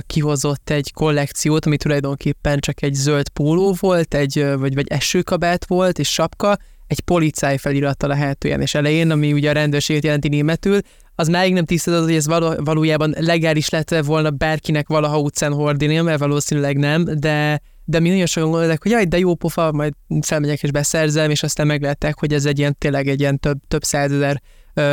kihozott 0.08 0.70
egy 0.70 0.94
kollekciót, 0.94 1.66
ami 1.66 1.78
tulajdonképpen 1.78 2.60
csak 2.60 2.82
egy 2.82 2.94
zöld 2.94 3.30
póló 3.30 3.76
volt, 3.80 4.14
egy, 4.14 4.46
vagy, 4.58 4.74
vagy 4.74 4.88
esőkabát 4.88 5.66
volt, 5.66 6.00
és 6.00 6.12
sapka, 6.12 6.58
egy 6.88 7.00
policáj 7.00 7.58
felirattal 7.58 8.12
a 8.12 8.16
hátulán 8.16 8.62
és 8.62 8.76
elején, 8.76 9.12
ami 9.12 9.34
ugye 9.34 9.50
a 9.50 9.54
rendőrséget 9.54 10.04
jelenti 10.04 10.28
németül, 10.28 10.80
az 11.16 11.28
máig 11.28 11.54
nem 11.54 11.66
tisztázod, 11.66 12.04
hogy 12.04 12.16
ez 12.16 12.28
való, 12.28 12.54
valójában 12.58 13.14
legális 13.20 13.70
lett 13.70 13.96
volna 13.96 14.30
bárkinek 14.30 14.88
valaha 14.88 15.20
utcán 15.20 15.54
hordini, 15.54 16.00
mert 16.00 16.20
valószínűleg 16.20 16.78
nem, 16.78 17.06
de 17.20 17.62
de 17.86 18.00
mi 18.00 18.10
nagyon 18.10 18.26
sokan 18.26 18.50
gondolták, 18.50 18.82
hogy 18.82 18.92
jaj, 18.92 19.06
de 19.06 19.18
jó 19.18 19.36
pofa, 19.36 19.72
majd 19.72 19.94
felmegyek 20.22 20.64
és 20.64 20.72
beszerzem, 20.72 21.30
és 21.30 21.44
aztán 21.44 21.68
meglátták, 21.68 22.20
hogy 22.20 22.34
ez 22.34 22.46
egy 22.46 22.60
ilyen 22.60 22.78
tényleg 22.78 23.08
egy 23.08 23.20
ilyen 23.20 23.40
több, 23.40 23.58
több 23.68 23.84
százezer 23.84 24.42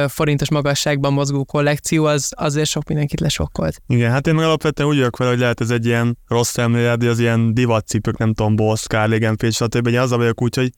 forintos 0.08 0.50
magasságban 0.50 1.12
mozgó 1.12 1.44
kollekció, 1.44 2.04
az 2.04 2.32
azért 2.36 2.68
sok 2.68 2.88
mindenkit 2.88 3.20
lesokkolt. 3.20 3.82
Igen, 3.86 4.10
hát 4.10 4.26
én 4.26 4.34
meg 4.34 4.44
alapvetően 4.44 4.88
úgy 4.88 4.96
vagyok 4.96 5.16
vele, 5.16 5.30
hogy 5.30 5.40
lehet 5.40 5.60
ez 5.60 5.70
egy 5.70 5.86
ilyen 5.86 6.18
rossz 6.26 6.50
szemlélet, 6.50 6.98
de 6.98 7.08
az 7.08 7.18
ilyen 7.18 7.54
divatcipők, 7.54 8.16
nem 8.16 8.34
tudom, 8.34 8.56
Boss, 8.56 8.86
Karl 8.86 9.10
Lagerfeld, 9.10 9.52
stb. 9.52 9.86
Én 9.86 9.98
azzal 9.98 10.18
vagyok 10.18 10.42
úgy, 10.42 10.56
hogy 10.56 10.72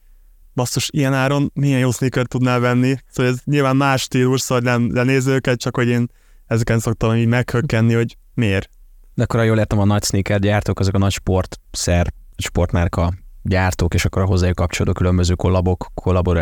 basszus, 0.53 0.89
ilyen 0.91 1.13
áron 1.13 1.51
milyen 1.53 1.79
jó 1.79 1.91
sneakert 1.91 2.29
tudnál 2.29 2.59
venni. 2.59 2.95
Szóval 3.09 3.31
ez 3.31 3.39
nyilván 3.45 3.75
más 3.75 4.01
stílus, 4.01 4.41
szóval 4.41 4.63
nem 4.63 4.93
lenéző 4.93 5.33
őket, 5.33 5.59
csak 5.59 5.75
hogy 5.75 5.87
én 5.87 6.07
ezeken 6.47 6.79
szoktam 6.79 7.15
így 7.15 7.27
meghökkenni, 7.27 7.93
hogy 7.93 8.17
miért. 8.33 8.69
De 9.13 9.23
akkor, 9.23 9.39
ha 9.39 9.45
jól 9.45 9.57
értem, 9.57 9.79
a 9.79 9.85
nagy 9.85 10.03
sneaker 10.03 10.39
gyártók, 10.39 10.79
azok 10.79 10.93
a 10.93 10.97
nagy 10.97 11.11
sportszer, 11.11 12.13
sportmárka 12.37 13.13
gyártók, 13.43 13.93
és 13.93 14.05
akkor 14.05 14.21
a 14.21 14.25
hozzájuk 14.25 14.55
kapcsolódó 14.55 14.93
különböző 14.93 15.33
kollabok, 15.33 15.87
kollabor, 15.93 16.41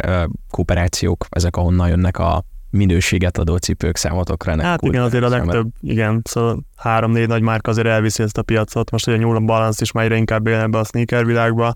kooperációk, 0.50 1.26
ezek 1.30 1.56
ahonnan 1.56 1.88
jönnek 1.88 2.18
a 2.18 2.44
minőséget 2.70 3.38
adó 3.38 3.58
cipők 3.58 3.98
számotokra. 3.98 4.62
Hát 4.62 4.82
igen, 4.82 5.02
azért 5.02 5.24
a 5.24 5.30
legtöbb, 5.30 5.68
igen, 5.80 6.22
szóval 6.24 6.60
három-négy 6.76 7.28
nagy 7.28 7.42
márka 7.42 7.72
azért 7.72 7.88
elviszi 7.88 8.24
ezt 8.24 8.38
a 8.38 8.42
piacot. 8.42 8.92
Most 8.92 9.08
ugye 9.08 9.16
a 9.16 9.20
New 9.20 9.46
Balance 9.46 9.80
is 9.82 9.92
már 9.92 10.04
egyre 10.04 10.16
inkább 10.16 10.48
él 10.48 10.60
ebbe 10.60 10.78
a 10.78 10.84
sneaker 10.84 11.26
világba, 11.26 11.74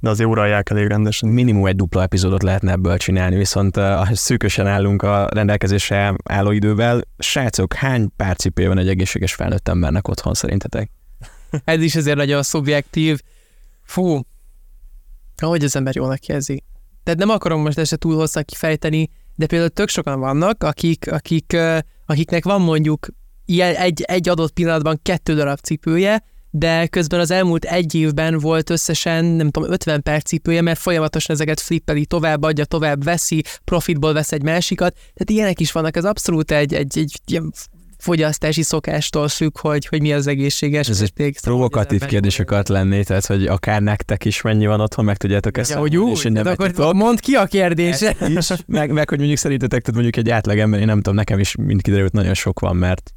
de 0.00 0.08
azért 0.10 0.28
uralják 0.28 0.70
elég 0.70 0.86
rendesen. 0.86 1.28
Minimum 1.28 1.66
egy 1.66 1.76
dupla 1.76 2.02
epizódot 2.02 2.42
lehetne 2.42 2.72
ebből 2.72 2.96
csinálni, 2.96 3.36
viszont 3.36 3.76
uh, 3.76 4.12
szűkösen 4.12 4.66
állunk 4.66 5.02
a 5.02 5.28
rendelkezésre 5.34 6.14
álló 6.24 6.50
idővel. 6.50 7.00
Srácok, 7.18 7.74
hány 7.74 8.08
pár 8.16 8.36
cipő 8.36 8.66
van 8.66 8.78
egy 8.78 8.88
egészséges 8.88 9.34
felnőtt 9.34 9.68
embernek 9.68 10.08
otthon 10.08 10.34
szerintetek? 10.34 10.90
Ez 11.64 11.82
is 11.82 11.96
azért 11.96 12.16
nagyon 12.16 12.42
szubjektív. 12.42 13.20
Fú, 13.88 14.20
ahogy 15.36 15.64
az 15.64 15.76
ember 15.76 15.94
jól 15.94 16.18
érzi. 16.26 16.62
Tehát 17.04 17.18
nem 17.18 17.28
akarom 17.28 17.60
most 17.60 17.78
ezt 17.78 17.98
túl 17.98 18.14
hosszá 18.16 18.42
kifejteni, 18.42 19.10
de 19.34 19.46
például 19.46 19.70
tök 19.70 19.88
sokan 19.88 20.20
vannak, 20.20 20.62
akik, 20.62 21.12
akik, 21.12 21.56
akiknek 22.06 22.44
van 22.44 22.60
mondjuk 22.60 23.08
ilyen 23.44 23.74
egy, 23.74 24.02
egy 24.02 24.28
adott 24.28 24.52
pillanatban 24.52 25.00
kettő 25.02 25.34
darab 25.34 25.58
cipője, 25.60 26.24
de 26.50 26.86
közben 26.86 27.20
az 27.20 27.30
elmúlt 27.30 27.64
egy 27.64 27.94
évben 27.94 28.38
volt 28.38 28.70
összesen, 28.70 29.24
nem 29.24 29.50
tudom, 29.50 29.70
50 29.70 30.02
perc 30.02 30.28
cipője, 30.28 30.60
mert 30.60 30.78
folyamatosan 30.78 31.34
ezeket 31.34 31.60
flippeli, 31.60 32.06
tovább 32.06 32.42
adja, 32.42 32.64
tovább 32.64 33.04
veszi, 33.04 33.42
profitból 33.64 34.12
vesz 34.12 34.32
egy 34.32 34.42
másikat. 34.42 34.92
Tehát 34.94 35.30
ilyenek 35.30 35.60
is 35.60 35.72
vannak, 35.72 35.96
ez 35.96 36.04
abszolút 36.04 36.50
egy, 36.50 36.74
egy, 36.74 36.98
egy 36.98 37.20
ilyen 37.26 37.52
fogyasztási 37.98 38.62
szokástól 38.62 39.28
függ, 39.28 39.58
hogy, 39.58 39.86
hogy 39.86 40.00
mi 40.00 40.12
az 40.12 40.26
egészséges 40.26 40.88
Ez 40.88 41.00
egy 41.16 41.40
provokatív 41.40 42.04
kérdés 42.04 42.38
akart 42.38 42.68
lenni, 42.68 43.04
tehát 43.04 43.26
hogy 43.26 43.46
akár 43.46 43.82
nektek 43.82 44.24
is 44.24 44.42
mennyi 44.42 44.66
van 44.66 44.80
otthon, 44.80 45.04
meg 45.04 45.16
tudjátok 45.16 45.58
ezt. 45.58 45.70
Ja, 45.70 45.78
hogy 45.78 45.96
úgy, 45.96 46.32
nem 46.32 46.46
akkor 46.46 46.94
mondd 46.94 47.16
ki 47.20 47.34
a 47.34 47.46
kérdése. 47.46 48.16
Is, 48.28 48.48
meg, 48.66 48.92
meg, 48.92 49.08
hogy 49.08 49.18
mondjuk 49.18 49.38
szerintetek, 49.38 49.80
tehát 49.80 50.00
mondjuk 50.02 50.16
egy 50.26 50.30
átlag 50.30 50.58
ember, 50.58 50.80
én 50.80 50.86
nem 50.86 50.96
tudom, 50.96 51.14
nekem 51.14 51.38
is 51.38 51.54
mind 51.56 51.82
kiderült 51.82 52.12
nagyon 52.12 52.34
sok 52.34 52.60
van, 52.60 52.76
mert 52.76 53.12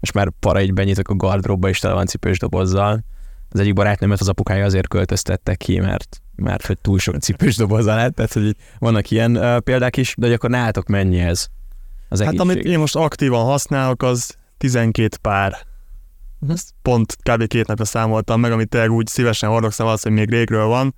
most 0.00 0.14
már 0.14 0.32
para 0.40 0.62
így 0.62 0.72
benyitok 0.72 1.08
a 1.08 1.14
gardróba, 1.14 1.68
és 1.68 1.78
tele 1.78 1.94
van 1.94 2.06
cipős 2.06 2.38
dobozzal. 2.38 3.04
Az 3.50 3.60
egyik 3.60 3.72
barátnőmet 3.74 4.20
az 4.20 4.28
apukája 4.28 4.64
azért 4.64 4.88
költöztette 4.88 5.54
ki, 5.54 5.78
mert 5.78 6.22
mert 6.40 6.66
hogy 6.66 6.78
túl 6.78 6.98
sok 6.98 7.16
cipős 7.16 7.56
dobozzal 7.56 7.96
lett, 7.96 8.14
tehát 8.14 8.32
hogy 8.32 8.56
vannak 8.78 9.10
ilyen 9.10 9.36
uh, 9.36 9.58
példák 9.58 9.96
is, 9.96 10.14
de 10.18 10.26
hogy 10.26 10.34
akkor 10.34 10.50
nálatok 10.50 10.86
mennyi 10.86 11.18
ez? 11.18 11.46
Az 12.12 12.22
hát 12.22 12.40
amit 12.40 12.64
én 12.64 12.78
most 12.78 12.96
aktívan 12.96 13.44
használok, 13.44 14.02
az 14.02 14.36
12 14.58 15.16
pár. 15.20 15.66
Uh-huh. 16.40 16.56
Ezt 16.56 16.70
pont 16.82 17.16
kb. 17.22 17.46
két 17.46 17.66
napja 17.66 17.84
számoltam 17.84 18.40
meg, 18.40 18.52
amit 18.52 18.68
tényleg 18.68 18.90
úgy 18.90 19.06
szívesen 19.06 19.48
hordok, 19.48 19.72
szóval 19.72 19.92
az, 19.92 20.02
hogy 20.02 20.12
még 20.12 20.30
régről 20.30 20.66
van. 20.66 20.94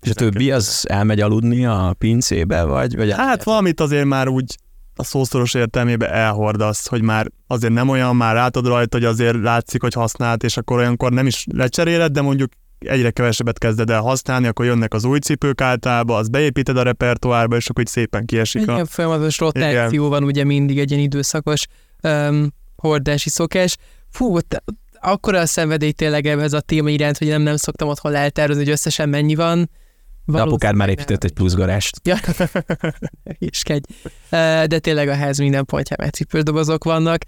És 0.00 0.10
a 0.10 0.14
többi 0.14 0.50
az 0.50 0.84
elmegy 0.88 1.20
aludni 1.20 1.66
a 1.66 1.94
pincébe, 1.98 2.64
vagy? 2.64 2.96
vagy 2.96 3.12
hát 3.12 3.42
valamit 3.42 3.80
azért 3.80 4.04
már 4.04 4.28
úgy 4.28 4.56
a 4.96 5.04
szószoros 5.04 5.54
értelmébe 5.54 6.10
elhordasz, 6.10 6.86
hogy 6.86 7.02
már 7.02 7.30
azért 7.46 7.72
nem 7.72 7.88
olyan, 7.88 8.16
már 8.16 8.34
látod 8.34 8.66
rajta, 8.66 8.96
hogy 8.96 9.06
azért 9.06 9.42
látszik, 9.42 9.82
hogy 9.82 9.94
használt, 9.94 10.42
és 10.42 10.56
akkor 10.56 10.78
olyankor 10.78 11.12
nem 11.12 11.26
is 11.26 11.46
lecseréled, 11.52 12.12
de 12.12 12.20
mondjuk 12.20 12.50
egyre 12.86 13.10
kevesebbet 13.10 13.58
kezded 13.58 13.90
el 13.90 14.00
használni, 14.00 14.46
akkor 14.46 14.64
jönnek 14.64 14.94
az 14.94 15.04
új 15.04 15.18
cipők 15.18 15.60
általában, 15.60 16.18
az 16.18 16.28
beépíted 16.28 16.76
a 16.76 16.82
repertoárba, 16.82 17.56
és 17.56 17.68
akkor 17.68 17.82
így 17.82 17.88
szépen 17.88 18.26
kiesik. 18.26 18.60
Egy 18.60 18.68
ilyen 18.68 18.86
folyamatos 18.86 19.38
rotáció 19.38 20.06
Igen. 20.06 20.08
van 20.08 20.24
ugye 20.24 20.44
mindig 20.44 20.78
egy 20.78 20.90
ilyen 20.90 21.02
időszakos 21.02 21.66
um, 22.02 22.52
hordási 22.76 23.28
szokás. 23.30 23.76
Fú, 24.10 24.36
ott, 24.36 24.62
akkora 25.00 25.38
a 25.38 25.46
szenvedély 25.46 25.92
tényleg 25.92 26.26
ez 26.26 26.52
a 26.52 26.60
téma 26.60 26.88
iránt, 26.88 27.18
hogy 27.18 27.28
nem, 27.28 27.42
nem 27.42 27.56
szoktam 27.56 27.88
otthon 27.88 28.14
eltervezni, 28.14 28.62
hogy 28.62 28.72
összesen 28.72 29.08
mennyi 29.08 29.34
van. 29.34 29.70
De 30.26 30.40
apukád 30.40 30.74
már 30.74 30.88
épített 30.88 31.24
egy 31.24 31.32
plusz 31.32 31.54
garást. 31.54 32.00
Ja, 32.02 32.16
iskegy. 33.38 33.84
De 34.66 34.78
tényleg 34.78 35.08
a 35.08 35.14
ház 35.14 35.38
minden 35.38 35.64
pontján 35.64 35.98
már 36.02 36.10
cipődobozok 36.10 36.84
vannak. 36.84 37.24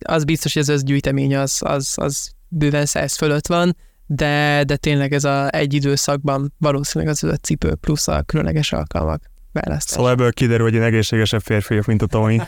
Az 0.00 0.24
biztos, 0.24 0.54
hogy 0.54 0.70
az 0.70 0.82
gyűjtemény 0.82 1.36
az, 1.36 1.58
az, 1.64 1.92
az 1.96 2.30
bőven 2.48 2.86
száz 2.86 3.16
fölött 3.16 3.46
van, 3.46 3.76
de, 4.12 4.64
de 4.66 4.76
tényleg 4.76 5.12
ez 5.12 5.24
a 5.24 5.48
egy 5.50 5.74
időszakban 5.74 6.52
valószínűleg 6.58 7.14
az 7.14 7.24
a 7.24 7.36
cipő 7.36 7.74
plusz 7.74 8.08
a 8.08 8.22
különleges 8.22 8.72
alkalmak 8.72 9.30
választás. 9.52 9.96
Szóval 9.96 10.10
ebből 10.10 10.32
kiderül, 10.32 10.64
hogy 10.64 10.74
én 10.74 10.82
egészségesebb 10.82 11.40
férfi 11.40 11.68
vagyok, 11.68 11.86
mint 11.86 12.02
a 12.02 12.06
Tomi. 12.06 12.40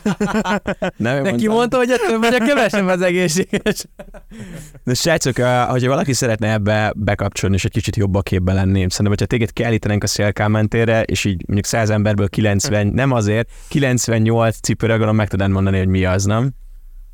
Nem, 0.97 1.23
Neki 1.23 1.49
mondta, 1.49 1.77
hogy 1.77 1.95
több 2.09 2.21
vagy 2.21 2.35
a 2.35 2.45
kevesebb 2.45 2.87
az 2.87 3.01
egészséges. 3.01 3.85
De 4.85 4.95
srácok, 4.95 5.37
hogyha 5.69 5.89
valaki 5.89 6.13
szeretne 6.13 6.53
ebbe 6.53 6.93
bekapcsolni, 6.97 7.55
és 7.55 7.65
egy 7.65 7.73
kicsit 7.73 7.97
jobb 7.97 8.15
a 8.15 8.23
képben 8.23 8.55
lenni, 8.55 8.79
szerintem, 8.79 9.07
hogyha 9.07 9.27
téged 9.27 9.53
kiállítanánk 9.53 10.03
a 10.03 10.07
szélkámentére, 10.07 11.03
és 11.03 11.25
így 11.25 11.43
mondjuk 11.47 11.67
100 11.67 11.91
emberből 11.91 12.29
90, 12.29 12.87
nem 12.87 13.13
azért, 13.13 13.51
98 13.69 14.57
cipőre 14.61 14.93
gondolom 14.93 15.17
meg 15.17 15.29
tudnád 15.29 15.51
mondani, 15.51 15.79
hogy 15.79 15.89
mi 15.89 16.05
az, 16.05 16.25
nem? 16.25 16.53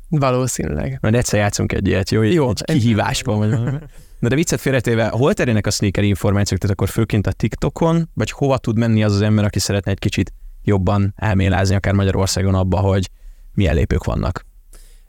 Valószínűleg. 0.09 0.97
Majd 1.01 1.15
egyszer 1.15 1.39
játszunk 1.39 1.73
egy 1.73 1.87
ilyet, 1.87 2.09
jó? 2.09 2.21
Jó. 2.21 2.49
Egy 2.49 2.79
kihívásban 2.79 3.37
vagy. 3.37 3.49
Na 4.19 4.27
de 4.27 4.35
viccet 4.35 4.59
félretéve, 4.59 5.07
hol 5.07 5.33
terjednek 5.33 5.67
a 5.67 5.71
sneaker 5.71 6.03
információk, 6.03 6.59
tehát 6.59 6.75
akkor 6.75 6.89
főként 6.89 7.27
a 7.27 7.31
TikTokon, 7.31 8.09
vagy 8.13 8.31
hova 8.31 8.57
tud 8.57 8.77
menni 8.77 9.03
az 9.03 9.13
az 9.13 9.21
ember, 9.21 9.45
aki 9.45 9.59
szeretne 9.59 9.91
egy 9.91 9.99
kicsit 9.99 10.33
jobban 10.63 11.13
elmélázni, 11.15 11.75
akár 11.75 11.93
Magyarországon 11.93 12.55
abba, 12.55 12.77
hogy 12.77 13.09
milyen 13.53 13.75
lépők 13.75 14.03
vannak? 14.03 14.45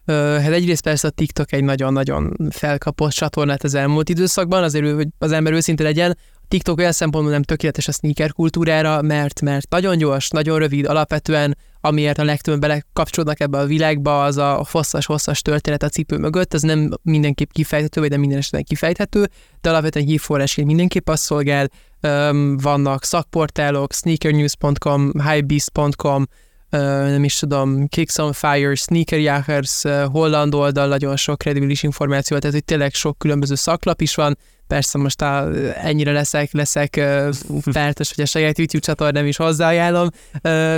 Hát 0.06 0.52
egyrészt 0.52 0.82
persze 0.82 1.06
a 1.08 1.10
TikTok 1.10 1.52
egy 1.52 1.64
nagyon-nagyon 1.64 2.36
felkapott 2.50 3.10
csatornát 3.10 3.64
az 3.64 3.74
elmúlt 3.74 4.08
időszakban, 4.08 4.62
azért, 4.62 4.94
hogy 4.94 5.08
az 5.18 5.32
ember 5.32 5.52
őszinte 5.52 5.82
legyen, 5.82 6.18
TikTok 6.50 6.78
olyan 6.78 6.92
szempontból 6.92 7.32
nem 7.32 7.42
tökéletes 7.42 7.88
a 7.88 7.92
sneaker 7.92 8.32
kultúrára, 8.32 9.02
mert, 9.02 9.40
mert 9.40 9.68
nagyon 9.68 9.98
gyors, 9.98 10.28
nagyon 10.28 10.58
rövid, 10.58 10.86
alapvetően 10.86 11.56
amiért 11.80 12.18
a 12.18 12.24
legtöbben 12.24 12.60
belekapcsolódnak 12.60 13.40
ebbe 13.40 13.58
a 13.58 13.66
világba, 13.66 14.24
az 14.24 14.36
a 14.36 14.66
hosszas-hosszas 14.70 15.42
történet 15.42 15.82
a 15.82 15.88
cipő 15.88 16.16
mögött, 16.16 16.54
az 16.54 16.62
nem 16.62 16.90
mindenképp 17.02 17.50
kifejthető, 17.52 18.00
vagy 18.00 18.10
nem 18.10 18.20
minden 18.20 18.38
esetben 18.38 18.62
kifejthető, 18.62 19.28
de 19.60 19.68
alapvetően 19.68 20.06
hívforrásként 20.06 20.66
mindenképp 20.66 21.08
azt 21.08 21.22
szolgál, 21.22 21.68
vannak 22.56 23.04
szakportálok, 23.04 23.92
sneakernews.com, 23.92 25.12
highbeast.com, 25.28 26.26
nem 26.70 27.24
is 27.24 27.38
tudom, 27.38 27.86
Kicks 27.88 28.18
on 28.18 28.32
Fire, 28.32 28.74
Sneakerjagers, 28.74 29.82
holland 30.12 30.54
oldal, 30.54 30.88
nagyon 30.88 31.16
sok 31.16 31.38
kredibilis 31.38 31.82
információ, 31.82 32.38
tehát 32.38 32.54
hogy 32.54 32.64
tényleg 32.64 32.94
sok 32.94 33.18
különböző 33.18 33.54
szaklap 33.54 34.00
is 34.00 34.14
van, 34.14 34.38
persze 34.66 34.98
most 34.98 35.22
a, 35.22 35.48
ennyire 35.74 36.12
leszek, 36.12 36.52
leszek 36.52 37.00
feltes, 37.62 38.14
hogy 38.14 38.24
a 38.24 38.26
saját 38.26 38.58
YouTube 38.58 38.84
csatornám 38.84 39.26
is 39.26 39.36
hozzáajánlom, 39.36 40.08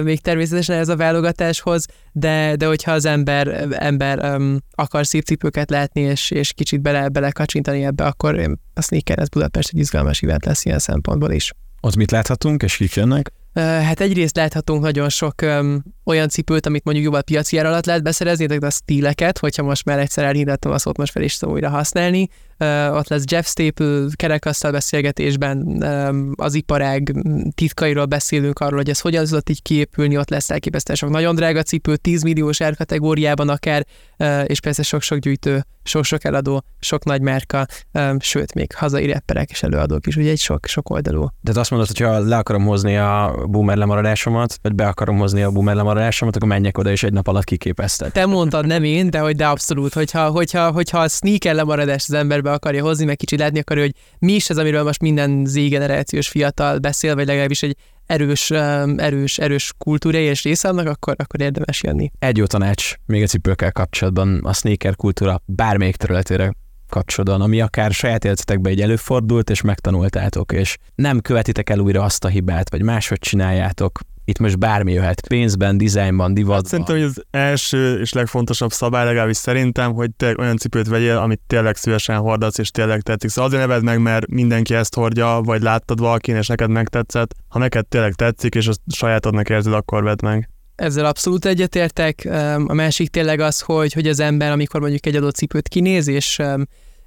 még 0.04 0.20
természetesen 0.20 0.78
ez 0.78 0.88
a 0.88 0.96
válogatáshoz, 0.96 1.86
de, 2.12 2.56
de 2.56 2.66
hogyha 2.66 2.92
az 2.92 3.04
ember, 3.04 3.68
ember 3.70 4.18
um, 4.18 4.58
akar 4.70 5.06
szép 5.06 5.24
látni, 5.66 6.00
és, 6.00 6.30
és 6.30 6.52
kicsit 6.52 6.80
bele, 6.80 7.08
bele 7.08 7.30
kacsintani 7.30 7.84
ebbe, 7.84 8.04
akkor 8.04 8.58
a 8.74 8.82
Sneaker 8.82 9.18
ez 9.18 9.28
Budapest 9.28 9.70
egy 9.72 9.78
izgalmas 9.78 10.22
event 10.22 10.44
lesz 10.44 10.64
ilyen 10.64 10.78
szempontból 10.78 11.30
is. 11.30 11.52
Ott 11.80 11.96
mit 11.96 12.10
láthatunk, 12.10 12.62
és 12.62 12.76
kik 12.76 12.94
jönnek? 12.94 13.32
Hát 13.60 14.00
egyrészt 14.00 14.36
láthatunk 14.36 14.82
nagyon 14.82 15.08
sok 15.08 15.34
um, 15.42 15.82
olyan 16.04 16.28
cipőt, 16.28 16.66
amit 16.66 16.84
mondjuk 16.84 17.06
jóval 17.06 17.22
piaci 17.22 17.58
ár 17.58 17.66
alatt 17.66 17.86
lehet 17.86 18.02
beszerezni, 18.02 18.46
de 18.46 18.66
a 18.66 18.70
stíleket, 18.70 19.38
hogyha 19.38 19.62
most 19.62 19.84
már 19.84 19.98
egyszer 19.98 20.24
elhírattam, 20.24 20.72
azt 20.72 20.86
ott 20.86 20.96
most 20.96 21.12
fel 21.12 21.22
is 21.22 21.36
tudom 21.36 21.54
újra 21.54 21.68
használni. 21.68 22.28
Ott 22.90 23.08
lesz 23.08 23.24
Jeff 23.26 23.46
Staple 23.46 24.04
kerekasztal 24.14 24.70
beszélgetésben, 24.70 25.82
az 26.36 26.54
iparág 26.54 27.12
titkairól 27.54 28.04
beszélünk 28.04 28.58
arról, 28.58 28.76
hogy 28.76 28.90
ez 28.90 29.00
hogyan 29.00 29.24
tudott 29.24 29.50
így 29.50 29.62
kiépülni, 29.62 30.18
ott 30.18 30.30
lesz 30.30 30.50
elképesztően 30.50 30.98
sok 30.98 31.10
nagyon 31.10 31.34
drága 31.34 31.62
cipő, 31.62 31.96
10 31.96 32.22
milliós 32.22 32.60
árkategóriában 32.60 33.48
akár, 33.48 33.86
és 34.44 34.60
persze 34.60 34.82
sok-sok 34.82 35.18
gyűjtő, 35.18 35.64
sok-sok 35.84 36.24
eladó, 36.24 36.64
sok 36.80 37.04
nagy 37.04 37.20
márka, 37.20 37.66
sőt, 38.18 38.54
még 38.54 38.74
hazai 38.74 39.06
repperek 39.06 39.50
és 39.50 39.62
előadók 39.62 40.06
is, 40.06 40.16
ugye 40.16 40.30
egy 40.30 40.38
sok, 40.38 40.66
sok 40.66 40.90
oldalú. 40.90 41.28
De 41.40 41.60
azt 41.60 41.70
mondod, 41.70 41.88
hogy 41.88 41.98
ha 41.98 42.18
le 42.18 42.36
akarom 42.36 42.64
hozni 42.64 42.96
a 42.96 43.34
boomer 43.46 43.76
lemaradásomat, 43.76 44.58
vagy 44.62 44.74
be 44.74 44.86
akarom 44.86 45.18
hozni 45.18 45.42
a 45.42 45.50
boomer 45.50 45.74
lemaradásomat, 45.74 46.36
akkor 46.36 46.48
menjek 46.48 46.78
oda, 46.78 46.90
és 46.90 47.02
egy 47.02 47.12
nap 47.12 47.28
alatt 47.28 47.44
kiképezted. 47.44 48.12
Te 48.12 48.26
mondtad, 48.26 48.66
nem 48.66 48.84
én, 48.84 49.10
de 49.10 49.18
hogy 49.18 49.36
de 49.36 49.46
abszolút, 49.46 49.92
hogyha, 49.92 50.30
hogyha, 50.30 50.70
hogyha 50.70 50.98
a 50.98 51.08
sneaker 51.08 51.54
lemaradást 51.54 52.08
az 52.08 52.14
emberbe 52.14 52.51
akarja 52.52 52.82
hozni, 52.82 53.04
meg 53.04 53.16
kicsit 53.16 53.38
látni 53.38 53.58
akarja, 53.58 53.82
hogy 53.82 53.94
mi 54.18 54.32
is 54.32 54.50
az, 54.50 54.58
amiről 54.58 54.82
most 54.82 55.00
minden 55.00 55.44
Z 55.44 55.54
generációs 55.54 56.28
fiatal 56.28 56.78
beszél, 56.78 57.14
vagy 57.14 57.26
legalábbis 57.26 57.62
egy 57.62 57.76
erős, 58.06 58.50
erős, 58.96 59.38
erős 59.38 59.72
kultúra 59.78 60.18
és 60.18 60.42
része 60.42 60.68
annak, 60.68 60.86
akkor, 60.86 61.14
akkor 61.18 61.40
érdemes 61.40 61.82
jönni. 61.82 62.10
Egy 62.18 62.36
jó 62.36 62.46
tanács 62.46 62.94
még 63.06 63.22
a 63.22 63.26
cipőkkel 63.26 63.72
kapcsolatban, 63.72 64.40
a 64.44 64.52
sneaker 64.52 64.96
kultúra 64.96 65.42
bármelyik 65.44 65.96
területére 65.96 66.54
kapcsolatban, 66.88 67.40
ami 67.40 67.60
akár 67.60 67.92
saját 67.92 68.24
életetekben 68.24 68.72
egy 68.72 68.80
előfordult, 68.80 69.50
és 69.50 69.60
megtanultátok, 69.60 70.52
és 70.52 70.76
nem 70.94 71.20
követitek 71.20 71.70
el 71.70 71.78
újra 71.78 72.02
azt 72.02 72.24
a 72.24 72.28
hibát, 72.28 72.70
vagy 72.70 72.82
máshogy 72.82 73.18
csináljátok, 73.18 74.00
itt 74.24 74.38
most 74.38 74.58
bármi 74.58 74.92
jöhet, 74.92 75.28
pénzben, 75.28 75.78
dizájnban, 75.78 76.34
divatban. 76.34 76.56
Hát 76.56 76.66
szerintem, 76.66 76.94
hogy 76.94 77.04
az 77.04 77.24
első 77.30 78.00
és 78.00 78.12
legfontosabb 78.12 78.70
szabály 78.70 79.04
legalábbis 79.04 79.36
szerintem, 79.36 79.92
hogy 79.92 80.10
te 80.16 80.34
olyan 80.38 80.56
cipőt 80.56 80.88
vegyél, 80.88 81.16
amit 81.16 81.40
tényleg 81.46 81.76
szívesen 81.76 82.16
hordasz, 82.16 82.58
és 82.58 82.70
tényleg 82.70 83.00
tetszik. 83.00 83.30
Szóval 83.30 83.50
azért 83.50 83.66
neved 83.66 83.82
meg, 83.82 83.98
mert 84.00 84.26
mindenki 84.26 84.74
ezt 84.74 84.94
hordja, 84.94 85.40
vagy 85.44 85.62
láttad 85.62 86.00
valakin, 86.00 86.36
és 86.36 86.46
neked 86.46 86.70
megtetszett. 86.70 87.34
Ha 87.48 87.58
neked 87.58 87.86
tényleg 87.86 88.14
tetszik, 88.14 88.54
és 88.54 88.66
azt 88.66 88.80
sajátodnak 88.92 89.48
érzed, 89.48 89.72
akkor 89.72 90.02
vedd 90.02 90.18
meg. 90.22 90.48
Ezzel 90.74 91.04
abszolút 91.04 91.44
egyetértek. 91.44 92.28
A 92.66 92.74
másik 92.74 93.10
tényleg 93.10 93.40
az, 93.40 93.60
hogy, 93.60 93.92
hogy 93.92 94.06
az 94.06 94.20
ember, 94.20 94.52
amikor 94.52 94.80
mondjuk 94.80 95.06
egy 95.06 95.16
adott 95.16 95.34
cipőt 95.34 95.68
kinéz, 95.68 96.08
és, 96.08 96.42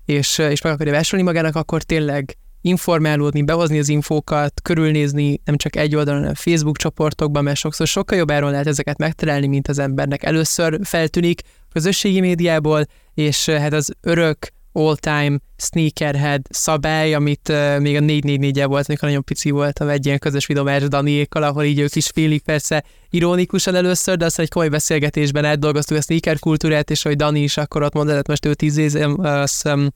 és, 0.06 0.38
és 0.38 0.62
meg 0.62 0.74
akarja 0.74 0.94
vásárolni 0.94 1.32
magának, 1.32 1.56
akkor 1.56 1.84
tényleg 1.84 2.38
informálódni, 2.66 3.44
behozni 3.44 3.80
az 3.80 3.90
infókat, 3.90 4.62
körülnézni 4.62 5.42
nem 5.46 5.58
csak 5.58 5.76
egy 5.76 5.96
oldalon, 5.96 6.20
hanem 6.20 6.34
Facebook 6.34 6.78
csoportokban, 6.78 7.44
mert 7.44 7.58
sokszor 7.58 7.88
sokkal 7.88 8.18
jobb 8.18 8.32
áron 8.32 8.52
lehet 8.52 8.68
ezeket 8.68 8.98
megtalálni, 8.98 9.48
mint 9.48 9.68
az 9.68 9.80
embernek 9.80 10.24
először 10.24 10.80
feltűnik 10.84 11.42
közösségi 11.74 12.20
médiából, 12.20 12.86
és 13.14 13.50
hát 13.50 13.74
az 13.74 13.94
örök 14.02 14.54
all-time 14.72 15.38
sneakerhead 15.58 16.42
szabály, 16.50 17.14
amit 17.14 17.50
uh, 17.50 17.80
még 17.80 17.96
a 17.96 18.00
444 18.00 18.60
-e 18.60 18.66
volt, 18.66 18.88
amikor 18.88 19.08
nagyon 19.08 19.24
pici 19.24 19.50
voltam 19.50 19.90
egy 19.90 20.06
ilyen 20.06 20.20
közös 20.20 20.46
videómás 20.46 20.84
Daniékkal, 20.84 21.44
ahol 21.44 21.64
így 21.64 21.80
ők 21.80 21.96
is 21.96 22.08
félig 22.08 22.42
persze 22.44 22.84
ironikusan 23.10 23.76
először, 23.76 24.18
de 24.18 24.26
aztán 24.26 24.46
egy 24.46 24.52
komoly 24.52 24.70
beszélgetésben 24.70 25.46
átdolgoztuk 25.46 25.98
a 25.98 26.02
sneaker 26.02 26.40
kultúrát, 26.40 26.90
és 26.90 27.02
hogy 27.02 27.16
Dani 27.16 27.42
is 27.42 27.58
akkor 27.58 27.84
ott 27.84 27.94
mondta, 27.94 28.14
hát 28.14 28.28
most 28.28 28.46
ő 28.46 28.54
tíz 28.54 28.78
év, 28.78 29.20
az, 29.20 29.62
um, 29.66 29.88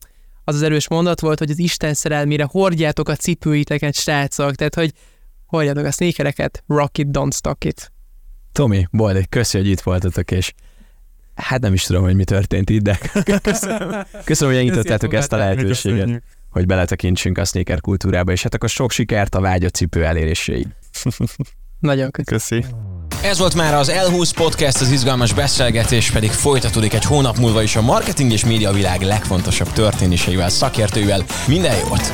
az 0.50 0.56
az 0.56 0.62
erős 0.62 0.90
mondat 0.90 1.20
volt, 1.20 1.40
hogy 1.40 1.50
az 1.50 1.60
Isten 1.60 1.94
szerelmére 1.94 2.44
hordjátok 2.44 3.10
a 3.10 3.16
cipőiteket, 3.16 3.96
srácok, 3.96 4.56
tehát 4.56 4.76
hogy 4.76 4.94
hordjátok 5.46 5.86
a 5.86 5.92
sneakereket, 5.92 6.64
rock 6.68 6.98
it, 6.98 7.08
don't 7.12 7.36
stock 7.36 7.64
it. 7.64 7.92
Tomi, 8.52 8.88
Boldi, 8.92 9.26
köszi, 9.30 9.58
hogy 9.58 9.68
itt 9.68 9.82
voltatok, 9.82 10.32
és 10.32 10.54
hát 11.36 11.62
nem 11.62 11.74
is 11.74 11.84
tudom, 11.84 12.04
hogy 12.04 12.16
mi 12.16 12.24
történt 12.24 12.70
itt, 12.70 12.82
de 12.82 13.00
köszönöm, 13.42 14.06
köszönöm 14.24 14.54
hogy 14.54 14.64
elnyitottátok 14.64 15.14
ezt 15.14 15.34
a 15.34 15.38
lehetőséget, 15.38 16.24
hogy 16.50 16.66
beletekintsünk 16.66 17.38
a 17.38 17.46
sneaker 17.46 17.82
kultúrába, 17.82 18.32
és 18.32 18.44
hát 18.44 18.54
akkor 18.54 18.70
sok 18.70 18.92
sikert 18.92 19.36
a 19.36 19.42
vágyott 19.42 19.74
cipő 19.74 20.06
eléréséig. 20.06 20.68
Nagyon 21.80 22.12
köszönöm. 22.12 22.64
Köszi. 22.64 22.76
Ez 23.24 23.40
volt 23.40 23.56
már 23.56 23.74
az 23.74 23.92
L20 23.94 24.32
Podcast, 24.36 24.82
az 24.82 24.92
izgalmas 24.92 25.34
beszélgetés 25.34 26.12
pedig 26.12 26.32
folytatódik 26.32 26.94
egy 26.94 27.04
hónap 27.04 27.38
múlva 27.38 27.62
is 27.62 27.76
a 27.76 27.82
marketing 27.82 28.32
és 28.32 28.46
média 28.46 28.72
világ 28.72 29.02
legfontosabb 29.02 29.72
történéseivel, 29.72 30.50
szakértőivel. 30.50 31.24
Minden 31.48 31.78
jót! 31.78 32.12